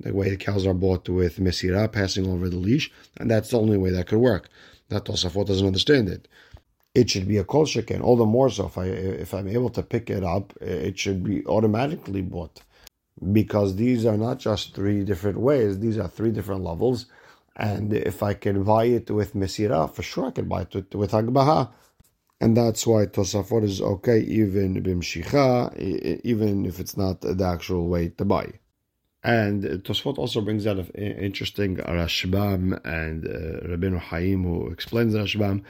the 0.00 0.14
way 0.14 0.30
the 0.30 0.36
cows 0.36 0.66
are 0.66 0.74
bought 0.74 1.08
with 1.08 1.38
mesira, 1.38 1.90
passing 1.90 2.28
over 2.28 2.48
the 2.48 2.56
leash, 2.56 2.90
and 3.16 3.30
that's 3.30 3.50
the 3.50 3.58
only 3.58 3.76
way 3.76 3.90
that 3.90 4.06
could 4.06 4.18
work. 4.18 4.48
That 4.88 5.04
Tosafot 5.04 5.46
doesn't 5.46 5.66
understand 5.66 6.08
it. 6.08 6.28
It 6.94 7.10
should 7.10 7.28
be 7.28 7.36
a 7.36 7.44
kol 7.44 7.66
sheken, 7.66 8.00
all 8.02 8.16
the 8.16 8.26
more 8.26 8.50
so 8.50 8.66
if 8.66 8.78
I 8.78 8.86
if 8.86 9.34
I'm 9.34 9.48
able 9.48 9.70
to 9.70 9.82
pick 9.82 10.10
it 10.10 10.24
up, 10.24 10.52
it 10.60 10.98
should 10.98 11.22
be 11.24 11.44
automatically 11.46 12.22
bought, 12.22 12.62
because 13.32 13.76
these 13.76 14.06
are 14.06 14.16
not 14.16 14.38
just 14.38 14.74
three 14.74 15.04
different 15.04 15.38
ways; 15.40 15.78
these 15.80 15.98
are 15.98 16.08
three 16.08 16.30
different 16.32 16.64
levels. 16.64 17.06
And 17.56 17.92
if 17.92 18.22
I 18.22 18.34
can 18.34 18.62
buy 18.62 18.84
it 18.84 19.10
with 19.10 19.34
mesira, 19.34 19.92
for 19.92 20.02
sure 20.02 20.26
I 20.26 20.30
can 20.30 20.48
buy 20.48 20.62
it 20.62 20.74
with, 20.74 20.94
with 20.94 21.12
agbaha. 21.12 21.70
And 22.40 22.56
that's 22.56 22.86
why 22.86 23.06
Tosafot 23.06 23.64
is 23.64 23.80
okay 23.80 24.20
even 24.20 24.82
bimshicha, 24.82 25.76
even 26.24 26.66
if 26.66 26.78
it's 26.78 26.96
not 26.96 27.20
the 27.20 27.44
actual 27.44 27.88
way 27.88 28.10
to 28.10 28.24
buy. 28.24 28.52
And 29.24 29.64
Tosfot 29.84 30.16
also 30.16 30.40
brings 30.40 30.66
out 30.66 30.78
an 30.78 30.88
interesting 30.94 31.76
Rashbam 31.76 32.80
and 32.84 33.26
uh, 33.26 33.66
Rabbeinu 33.66 33.98
Haim 33.98 34.44
who 34.44 34.70
explains 34.70 35.14
Rashbam 35.14 35.64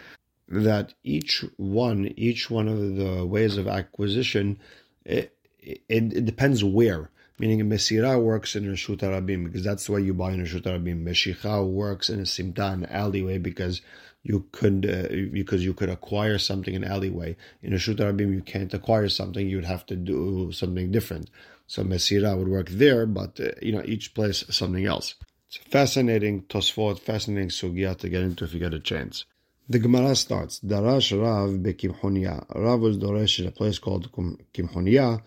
that 0.48 0.94
each 1.02 1.44
one, 1.56 2.12
each 2.16 2.50
one 2.50 2.68
of 2.68 2.96
the 2.96 3.24
ways 3.24 3.56
of 3.56 3.66
acquisition, 3.66 4.58
it, 5.04 5.34
it, 5.58 5.82
it 5.88 6.24
depends 6.24 6.62
where. 6.62 7.10
Meaning, 7.40 7.60
Mesira 7.68 8.20
works 8.20 8.56
in 8.56 8.68
a 8.68 8.72
Reshut 8.72 8.98
Rabim 8.98 9.44
because 9.44 9.62
that's 9.62 9.86
the 9.86 9.92
way 9.92 10.00
you 10.02 10.12
buy 10.12 10.32
in 10.32 10.40
a 10.40 10.44
Reshut 10.44 10.62
Rabim. 10.62 11.04
Meshicha 11.04 11.66
works 11.66 12.10
in 12.10 12.18
a 12.18 12.24
Simta, 12.24 12.72
an 12.72 12.84
alleyway, 12.86 13.38
because 13.38 13.80
you 14.22 14.46
could 14.52 14.84
uh, 14.86 15.30
because 15.32 15.64
you 15.64 15.74
could 15.74 15.88
acquire 15.88 16.38
something 16.38 16.74
in 16.74 16.84
alleyway. 16.84 17.36
In 17.62 17.72
a 17.72 17.76
Reshut 17.76 17.96
Rabim, 17.96 18.32
you 18.32 18.42
can't 18.42 18.72
acquire 18.74 19.08
something; 19.08 19.48
you'd 19.48 19.64
have 19.64 19.86
to 19.86 19.96
do 19.96 20.52
something 20.52 20.90
different. 20.90 21.30
So 21.66 21.84
Mesira 21.84 22.36
would 22.36 22.48
work 22.48 22.68
there, 22.70 23.06
but 23.06 23.38
uh, 23.40 23.52
you 23.62 23.72
know 23.72 23.82
each 23.84 24.14
place 24.14 24.44
something 24.50 24.86
else. 24.86 25.14
It's 25.48 25.56
fascinating 25.56 26.42
Tosfot, 26.42 26.98
fascinating 26.98 27.48
Sugya 27.48 27.96
to 27.98 28.08
get 28.08 28.22
into 28.22 28.44
if 28.44 28.52
you 28.52 28.60
get 28.60 28.74
a 28.74 28.80
chance. 28.80 29.24
The 29.70 29.78
Gemara 29.78 30.14
starts, 30.14 30.60
Darash 30.60 31.18
Rav 31.18 31.50
bekimchonia. 31.60 32.46
Rav 32.54 32.80
was 32.80 32.96
doresh 32.96 33.38
in 33.40 33.46
a 33.46 33.50
place 33.50 33.78
called 33.78 34.10
Kimchonia. 34.12 35.22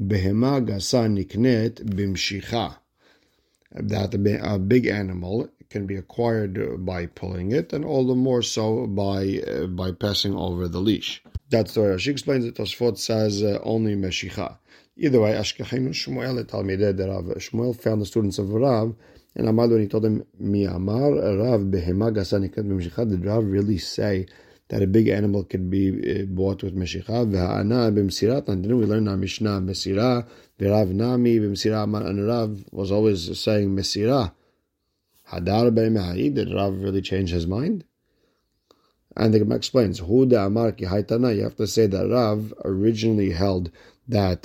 Behema 0.00 0.64
gasa 0.64 1.08
niknet 1.08 1.84
bimshicha. 1.84 2.76
That 3.72 4.14
a 4.14 4.58
big 4.58 4.86
animal 4.86 5.48
can 5.70 5.86
be 5.86 5.96
acquired 5.96 6.84
by 6.84 7.06
pulling 7.06 7.52
it, 7.52 7.72
and 7.72 7.84
all 7.84 8.06
the 8.06 8.14
more 8.14 8.42
so 8.42 8.86
by 8.86 9.40
uh, 9.46 9.66
by 9.66 9.92
passing 9.92 10.34
over 10.34 10.68
the 10.68 10.80
leash. 10.80 11.22
That's 11.50 11.74
the 11.74 11.82
way 11.82 11.98
she 11.98 12.10
explains 12.10 12.44
it. 12.44 12.56
Tosfot 12.56 12.98
says 12.98 13.42
uh, 13.42 13.58
only 13.62 13.94
meshicha. 13.94 14.56
Either 14.96 15.20
way, 15.20 15.32
Ashkechim 15.32 15.86
and 15.86 15.94
Shmuel 15.94 16.44
Talmidei 16.44 16.96
Rav. 16.98 17.24
Shmuel 17.36 17.78
found 17.80 18.00
the 18.00 18.06
students 18.06 18.38
of 18.38 18.50
Rav, 18.50 18.94
and 19.34 19.48
Amad 19.48 19.70
when 19.70 19.80
he 19.80 19.88
told 19.88 20.04
them, 20.04 20.24
Mi 20.38 20.64
Amar 20.64 21.12
Rav 21.12 21.60
behema 21.62 22.14
gasa 22.14 22.38
niknet 22.38 22.66
bimshicha. 22.66 23.08
Did 23.08 23.24
Rav 23.24 23.44
really 23.44 23.78
say? 23.78 24.26
that 24.68 24.82
a 24.82 24.86
big 24.86 25.08
animal 25.08 25.44
could 25.44 25.70
be 25.70 25.88
uh, 25.90 26.24
bought 26.24 26.62
with 26.62 26.74
Meshicha. 26.74 27.30
V'ha'ana 27.30 27.92
b'msirat. 27.94 28.48
And 28.48 28.64
then 28.64 28.76
we 28.78 28.86
learn 28.86 29.08
our 29.08 29.16
Mishnah, 29.16 29.60
Mesira, 29.60 30.26
v'rav 30.58 30.88
nami 30.88 31.38
b'msira. 31.38 31.84
And 32.08 32.26
Rav 32.26 32.64
was 32.72 32.90
always 32.90 33.38
saying 33.38 33.70
Mesira. 33.70 34.32
Hadar 35.30 35.74
be'mehai. 35.74 36.34
Did 36.34 36.52
Rav 36.52 36.78
really 36.80 37.02
change 37.02 37.30
his 37.30 37.46
mind? 37.46 37.84
And 39.16 39.32
the 39.32 39.38
Gemara 39.38 39.56
explains, 39.56 40.00
Hu 40.00 40.22
Amar 40.34 40.72
ki 40.72 40.86
haitana. 40.86 41.36
You 41.36 41.44
have 41.44 41.56
to 41.56 41.66
say 41.66 41.86
that 41.86 42.08
Rav 42.08 42.52
originally 42.64 43.30
held 43.30 43.70
that, 44.08 44.44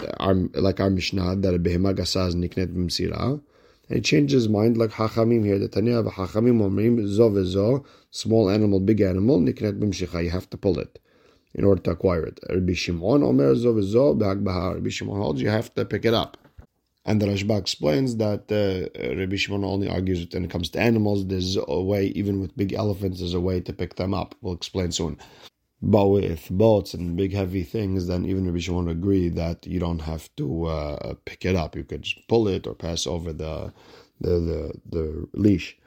like 0.56 0.80
our 0.80 0.89
Mishnah, 0.89 1.38
that 1.38 1.56
a 1.56 1.60
behema 1.60 1.96
gasaz 1.96 2.36
niknet 2.36 2.74
b'msira. 2.74 3.42
And 3.89 3.96
he 3.96 4.02
changed 4.02 4.32
his 4.32 4.48
mind 4.48 4.78
like 4.78 4.92
Hachamim 4.92 5.44
here. 5.44 5.58
The 5.58 5.68
Tanya 5.68 5.98
of 5.98 6.06
Hachamim 6.06 6.62
Omrim, 6.62 7.06
Zo 7.08 7.84
small 8.12 8.50
animal, 8.50 8.80
big 8.80 9.02
animal, 9.02 9.39
niknet 9.39 9.80
b'mshicha. 9.80 10.24
You 10.24 10.30
have 10.30 10.50
to 10.52 10.58
pull 10.58 10.78
it 10.80 11.00
in 11.56 11.63
order 11.63 11.82
to 11.82 11.92
acquire 11.92 12.26
it. 12.26 12.39
Rabbi 12.48 12.74
Shimon 12.74 13.24
Omer 13.24 13.56
Zo 13.56 13.74
vezo, 13.74 14.15
b'hagbahar. 14.18 14.76
Rabbi 14.76 14.89
Shimon 14.89 15.18
holds 15.18 15.42
you 15.42 15.50
have 15.50 15.74
to 15.74 15.84
pick 15.84 16.06
it 16.06 16.13
up. 16.13 16.38
And 17.10 17.19
the 17.19 17.26
Rashba 17.26 17.58
explains 17.58 18.17
that 18.17 18.43
uh, 18.52 19.17
Rabbi 19.19 19.36
Shimon 19.36 19.63
only 19.63 19.89
argues 19.89 20.28
when 20.32 20.45
it 20.45 20.52
comes 20.52 20.69
to 20.72 20.80
animals, 20.80 21.26
there's 21.26 21.58
a 21.58 21.82
way, 21.82 22.06
even 22.22 22.39
with 22.39 22.56
big 22.56 22.72
elephants, 22.74 23.17
there's 23.19 23.34
a 23.34 23.39
way 23.50 23.62
to 23.62 23.74
pick 23.74 23.95
them 23.95 24.13
up. 24.13 24.36
We'll 24.41 24.54
explain 24.54 24.91
soon. 24.91 25.17
But 25.82 26.08
with 26.08 26.48
boats 26.52 26.93
and 26.93 27.17
big 27.17 27.34
heavy 27.34 27.63
things, 27.63 28.06
then 28.06 28.26
even 28.26 28.45
Rabbi 28.45 28.60
Shimon 28.60 28.89
agree 28.89 29.30
that 29.30 29.65
you 29.65 29.80
don't 29.80 30.02
have 30.12 30.30
to 30.38 30.65
uh, 30.65 31.15
pick 31.26 31.45
it 31.45 31.56
up. 31.56 31.76
You 31.76 31.84
could 31.84 32.04
just 32.04 32.28
pull 32.28 32.48
it 32.48 32.67
or 32.67 32.76
pass 32.76 33.08
over 33.08 33.34
the 33.34 33.74
the 34.22 34.34
the, 34.50 34.74
the 34.95 35.28
leash. 35.34 35.78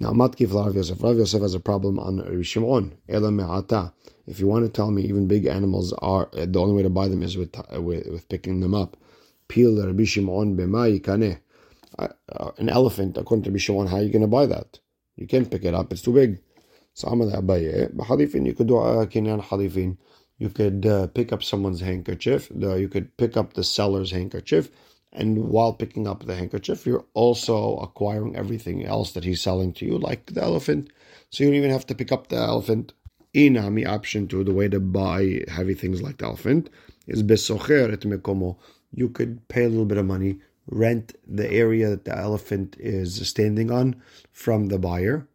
Now, 0.00 0.10
Matkif 0.10 0.52
Rav 0.52 0.74
Yosef. 0.74 1.02
Rav 1.02 1.18
Yosef 1.18 1.42
has 1.42 1.54
a 1.54 1.60
problem 1.60 2.00
on 2.00 2.18
Rabbi 2.18 2.42
Shimon. 2.42 2.98
If 3.08 4.40
you 4.40 4.48
want 4.48 4.64
to 4.66 4.72
tell 4.72 4.90
me 4.90 5.02
even 5.04 5.28
big 5.28 5.46
animals 5.46 5.92
are 5.98 6.28
the 6.32 6.60
only 6.60 6.74
way 6.74 6.82
to 6.82 6.90
buy 6.90 7.06
them 7.06 7.22
is 7.22 7.36
with 7.36 7.54
with, 7.74 8.08
with 8.08 8.28
picking 8.28 8.60
them 8.60 8.74
up. 8.74 8.96
Rabbi 9.56 10.04
Shimon 10.04 10.58
uh, 11.98 12.08
An 12.58 12.68
elephant, 12.68 13.16
according 13.16 13.44
to 13.44 13.50
Rabbi 13.50 13.58
Shimon, 13.58 13.86
how 13.86 13.96
are 13.96 14.02
you 14.02 14.10
going 14.10 14.22
to 14.22 14.28
buy 14.28 14.46
that? 14.46 14.78
You 15.16 15.26
can't 15.26 15.50
pick 15.50 15.64
it 15.64 15.74
up; 15.74 15.92
it's 15.92 16.02
too 16.02 16.12
big. 16.12 16.40
So 16.94 17.10
you 17.12 18.54
could 18.54 18.66
do 18.66 18.76
a 18.76 19.06
Kinyan 19.06 19.42
Halifin. 19.42 19.96
You 20.38 20.48
could 20.48 20.86
uh, 20.86 21.06
pick 21.08 21.32
up 21.32 21.42
someone's 21.42 21.80
handkerchief. 21.80 22.50
You 22.54 22.88
could 22.88 23.16
pick 23.16 23.36
up 23.36 23.52
the 23.54 23.64
seller's 23.64 24.10
handkerchief. 24.10 24.70
And 25.12 25.48
while 25.48 25.74
picking 25.74 26.08
up 26.08 26.24
the 26.24 26.34
handkerchief, 26.34 26.86
you're 26.86 27.04
also 27.12 27.76
acquiring 27.76 28.34
everything 28.34 28.84
else 28.84 29.12
that 29.12 29.24
he's 29.24 29.42
selling 29.42 29.72
to 29.74 29.84
you, 29.84 29.98
like 29.98 30.26
the 30.26 30.42
elephant. 30.42 30.90
So 31.30 31.44
you 31.44 31.50
don't 31.50 31.58
even 31.58 31.70
have 31.70 31.86
to 31.86 31.94
pick 31.94 32.12
up 32.12 32.28
the 32.28 32.36
elephant. 32.36 32.94
Inami 33.34 33.86
option 33.86 34.28
to 34.28 34.42
the 34.44 34.52
way 34.52 34.68
to 34.68 34.80
buy 34.80 35.42
heavy 35.48 35.74
things 35.74 36.02
like 36.02 36.18
the 36.18 36.26
elephant, 36.26 36.68
is 37.06 37.22
besocher 37.22 37.92
et 37.92 38.00
mekomo 38.00 38.56
you 38.94 39.08
could 39.08 39.46
pay 39.48 39.64
a 39.64 39.68
little 39.68 39.84
bit 39.84 39.98
of 39.98 40.06
money, 40.06 40.38
rent 40.66 41.14
the 41.26 41.50
area 41.50 41.88
that 41.88 42.04
the 42.04 42.16
elephant 42.16 42.76
is 42.78 43.26
standing 43.28 43.70
on 43.70 43.96
from 44.32 44.66
the 44.66 44.78
buyer, 44.78 45.26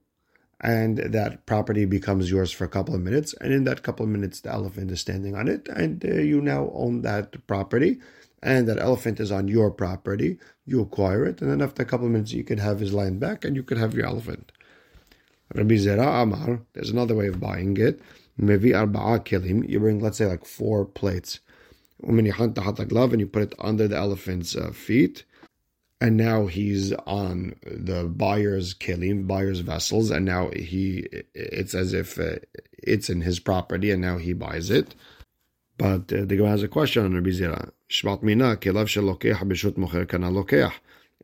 and 0.62 0.98
that 0.98 1.46
property 1.46 1.86
becomes 1.86 2.32
yours 2.32 2.52
for 2.52 2.64
a 2.66 2.70
couple 2.70 2.96
of 2.96 3.02
minutes. 3.02 3.34
And 3.42 3.54
in 3.54 3.64
that 3.66 3.84
couple 3.84 4.06
of 4.06 4.10
minutes, 4.12 4.40
the 4.40 4.52
elephant 4.52 4.92
is 4.92 5.02
standing 5.02 5.36
on 5.36 5.48
it, 5.48 5.68
and 5.68 6.04
uh, 6.04 6.14
you 6.14 6.42
now 6.42 6.72
own 6.74 7.02
that 7.02 7.46
property. 7.48 8.00
And 8.44 8.68
that 8.68 8.78
elephant 8.78 9.20
is 9.20 9.32
on 9.32 9.48
your 9.48 9.72
property. 9.72 10.38
You 10.64 10.82
acquire 10.82 11.26
it, 11.26 11.42
and 11.42 11.50
then 11.52 11.62
after 11.62 11.82
a 11.82 11.86
couple 11.86 12.06
of 12.06 12.12
minutes, 12.12 12.34
you 12.34 12.44
could 12.44 12.60
have 12.60 12.80
his 12.80 12.94
land 12.94 13.20
back, 13.20 13.44
and 13.44 13.56
you 13.56 13.64
could 13.64 13.80
have 13.80 13.96
your 13.96 14.06
elephant. 14.06 14.52
Rabbi 15.56 15.76
Zera 15.76 16.22
Amar, 16.22 16.62
there's 16.74 16.92
another 16.92 17.16
way 17.16 17.28
of 17.28 17.40
buying 17.40 17.78
it. 17.78 18.00
Mevi 18.40 18.74
arba'a 18.74 19.26
kilim. 19.26 19.68
You 19.68 19.80
bring, 19.80 20.00
let's 20.00 20.20
say, 20.20 20.28
like 20.28 20.46
four 20.46 20.86
plates 20.86 21.40
glove 22.02 23.12
and 23.12 23.20
you 23.20 23.28
put 23.28 23.44
it 23.44 23.56
under 23.60 23.88
the 23.88 23.98
elephant's 23.98 24.56
uh, 24.56 24.72
feet. 24.72 25.24
And 26.00 26.16
now 26.16 26.46
he's 26.46 26.94
on 26.94 27.56
the 27.64 28.04
buyer's 28.04 28.76
kelim, 28.76 29.26
buyer's 29.26 29.62
vessels, 29.62 30.12
and 30.12 30.26
now 30.26 30.52
he 30.56 31.08
it's 31.34 31.74
as 31.74 31.92
if 31.92 32.20
uh, 32.20 32.36
it's 32.78 33.10
in 33.10 33.22
his 33.22 33.40
property, 33.40 33.90
and 33.90 34.00
now 34.02 34.18
he 34.20 34.34
buys 34.34 34.70
it. 34.70 34.94
But 35.78 36.14
uh, 36.14 36.26
the 36.26 36.36
Gemara 36.36 36.50
has 36.50 36.64
a 36.64 36.68
question 36.68 37.04
on 37.04 37.16
Rabbi 37.16 37.30
Zira. 37.30 37.72
Shmat 37.90 38.22
mina 38.22 38.58
kelav 38.58 38.86
b'shut 38.86 40.08
kana. 40.08 40.72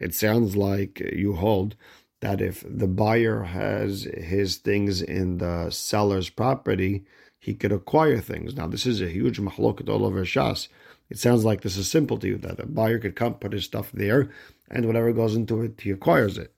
It 0.02 0.16
sounds 0.16 0.56
like 0.56 1.00
you 1.00 1.36
hold 1.36 1.76
that 2.22 2.42
if 2.42 2.64
the 2.68 2.88
buyer 2.88 3.44
has 3.44 4.04
his 4.04 4.58
things 4.58 5.02
in 5.02 5.38
the 5.38 5.70
seller's 5.70 6.30
property, 6.30 7.04
he 7.44 7.54
could 7.54 7.74
acquire 7.74 8.22
things. 8.22 8.56
Now, 8.56 8.68
this 8.68 8.86
is 8.86 9.02
a 9.02 9.10
huge 9.10 9.38
mahlokat 9.38 9.90
all 9.90 10.06
over 10.06 10.24
Shas. 10.24 10.70
It 11.10 11.20
sounds 11.20 11.44
like 11.44 11.60
this 11.60 11.76
is 11.76 11.92
simple 11.92 12.18
to 12.20 12.28
you 12.30 12.38
that 12.38 12.62
a 12.62 12.66
buyer 12.66 13.00
could 13.00 13.18
come, 13.18 13.34
put 13.34 13.52
his 13.52 13.66
stuff 13.66 13.92
there, 13.92 14.30
and 14.72 14.86
whatever 14.86 15.12
goes 15.12 15.36
into 15.36 15.62
it, 15.62 15.82
he 15.82 15.92
acquires 15.92 16.38
it. 16.38 16.54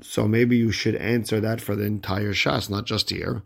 So 0.00 0.26
maybe 0.26 0.56
you 0.56 0.72
should 0.72 0.94
answer 0.94 1.40
that 1.40 1.60
for 1.60 1.76
the 1.76 1.84
entire 1.84 2.32
Shas, 2.32 2.70
not 2.70 2.86
just 2.86 3.10
here. 3.10 3.42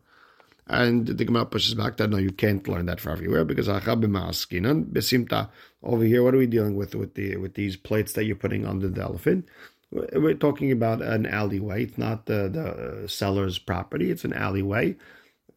And 0.68 1.08
the 1.08 1.24
Gemara 1.24 1.46
pushes 1.46 1.74
back 1.74 1.96
that 1.96 2.10
no, 2.10 2.16
you 2.16 2.30
can't 2.30 2.68
learn 2.68 2.86
that 2.86 3.00
for 3.00 3.10
everywhere 3.10 3.44
because 3.44 3.66
besimta 3.66 5.48
over 5.82 6.04
here, 6.04 6.22
what 6.22 6.34
are 6.34 6.38
we 6.38 6.46
dealing 6.46 6.76
with 6.76 6.94
with 6.94 7.14
the 7.14 7.38
with 7.38 7.54
these 7.54 7.76
plates 7.76 8.12
that 8.12 8.24
you're 8.24 8.36
putting 8.36 8.64
under 8.64 8.86
the 8.86 9.02
elephant? 9.02 9.48
We're 9.90 10.34
talking 10.34 10.70
about 10.70 11.02
an 11.02 11.26
alleyway. 11.26 11.84
It's 11.84 11.98
not 11.98 12.26
the 12.26 12.48
the 12.48 13.08
seller's 13.08 13.58
property. 13.58 14.12
It's 14.12 14.24
an 14.24 14.34
alleyway 14.34 14.94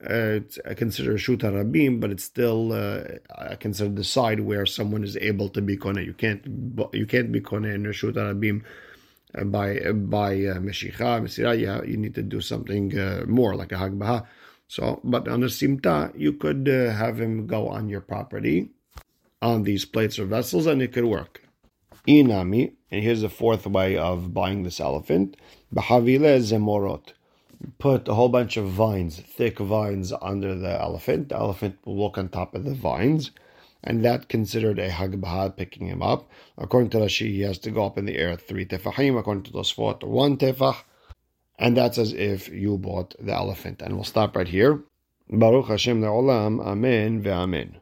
uh, 0.07 0.39
I 0.65 0.73
consider 0.73 1.13
Shuta 1.13 1.51
Rabim, 1.51 1.99
but 1.99 2.11
it's 2.11 2.23
still 2.23 2.73
uh, 2.73 3.03
I 3.35 3.55
consider 3.55 3.89
the 3.89 4.03
side 4.03 4.39
where 4.39 4.65
someone 4.65 5.03
is 5.03 5.17
able 5.17 5.49
to 5.49 5.61
be 5.61 5.77
kone. 5.77 6.05
You 6.05 6.13
can't 6.13 6.43
you 6.93 7.05
can't 7.05 7.31
be 7.31 7.41
kone 7.41 7.73
in 7.73 7.83
Shuta 7.83 8.33
Rabim 8.33 8.63
uh, 9.37 9.43
by 9.43 9.91
by 9.91 10.33
uh, 10.45 10.59
Meshicha 10.59 11.21
Mesira. 11.21 11.59
Yeah, 11.59 11.83
you 11.83 11.97
need 11.97 12.15
to 12.15 12.23
do 12.23 12.41
something 12.41 12.97
uh, 12.97 13.25
more 13.27 13.55
like 13.55 13.71
a 13.71 13.75
Hagbaha. 13.75 14.25
So, 14.67 15.01
but 15.03 15.27
on 15.27 15.43
a 15.43 15.47
Simta, 15.47 16.17
you 16.17 16.33
could 16.33 16.67
uh, 16.67 16.91
have 16.91 17.19
him 17.19 17.45
go 17.45 17.67
on 17.67 17.89
your 17.89 18.01
property 18.01 18.69
on 19.41 19.63
these 19.63 19.85
plates 19.85 20.17
or 20.17 20.25
vessels, 20.25 20.65
and 20.65 20.81
it 20.81 20.93
could 20.93 21.05
work. 21.05 21.41
Inami, 22.07 22.73
and 22.89 23.03
here's 23.03 23.21
the 23.21 23.29
fourth 23.29 23.67
way 23.67 23.97
of 23.97 24.33
buying 24.33 24.63
this 24.63 24.79
elephant. 24.79 25.37
Bahavile 25.75 26.39
zemorot 26.39 27.13
put 27.79 28.07
a 28.07 28.13
whole 28.13 28.29
bunch 28.29 28.57
of 28.57 28.69
vines, 28.69 29.19
thick 29.19 29.59
vines, 29.59 30.13
under 30.21 30.55
the 30.55 30.79
elephant. 30.81 31.29
The 31.29 31.35
elephant 31.35 31.77
will 31.85 31.95
walk 31.95 32.17
on 32.17 32.29
top 32.29 32.55
of 32.55 32.63
the 32.63 32.73
vines, 32.73 33.31
and 33.83 34.05
that 34.05 34.29
considered 34.29 34.79
a 34.79 34.89
hagbahad 34.89 35.57
picking 35.57 35.87
him 35.87 36.01
up. 36.01 36.29
According 36.57 36.91
to 36.91 36.99
Rashi, 36.99 37.27
he 37.27 37.41
has 37.41 37.57
to 37.59 37.71
go 37.71 37.85
up 37.85 37.97
in 37.97 38.05
the 38.05 38.17
air 38.17 38.35
three 38.35 38.65
tefahim. 38.65 39.19
According 39.19 39.43
to 39.43 39.51
Tosfot, 39.51 40.03
one 40.03 40.37
tefah, 40.37 40.77
and 41.59 41.75
that's 41.75 41.97
as 41.97 42.13
if 42.13 42.49
you 42.49 42.77
bought 42.77 43.15
the 43.19 43.33
elephant. 43.33 43.81
And 43.81 43.95
we'll 43.95 44.03
stop 44.03 44.35
right 44.35 44.47
here. 44.47 44.83
Baruch 45.29 45.67
Hashem 45.67 46.01
le'olam, 46.01 46.65
amen 46.65 47.23
ve'amen. 47.23 47.80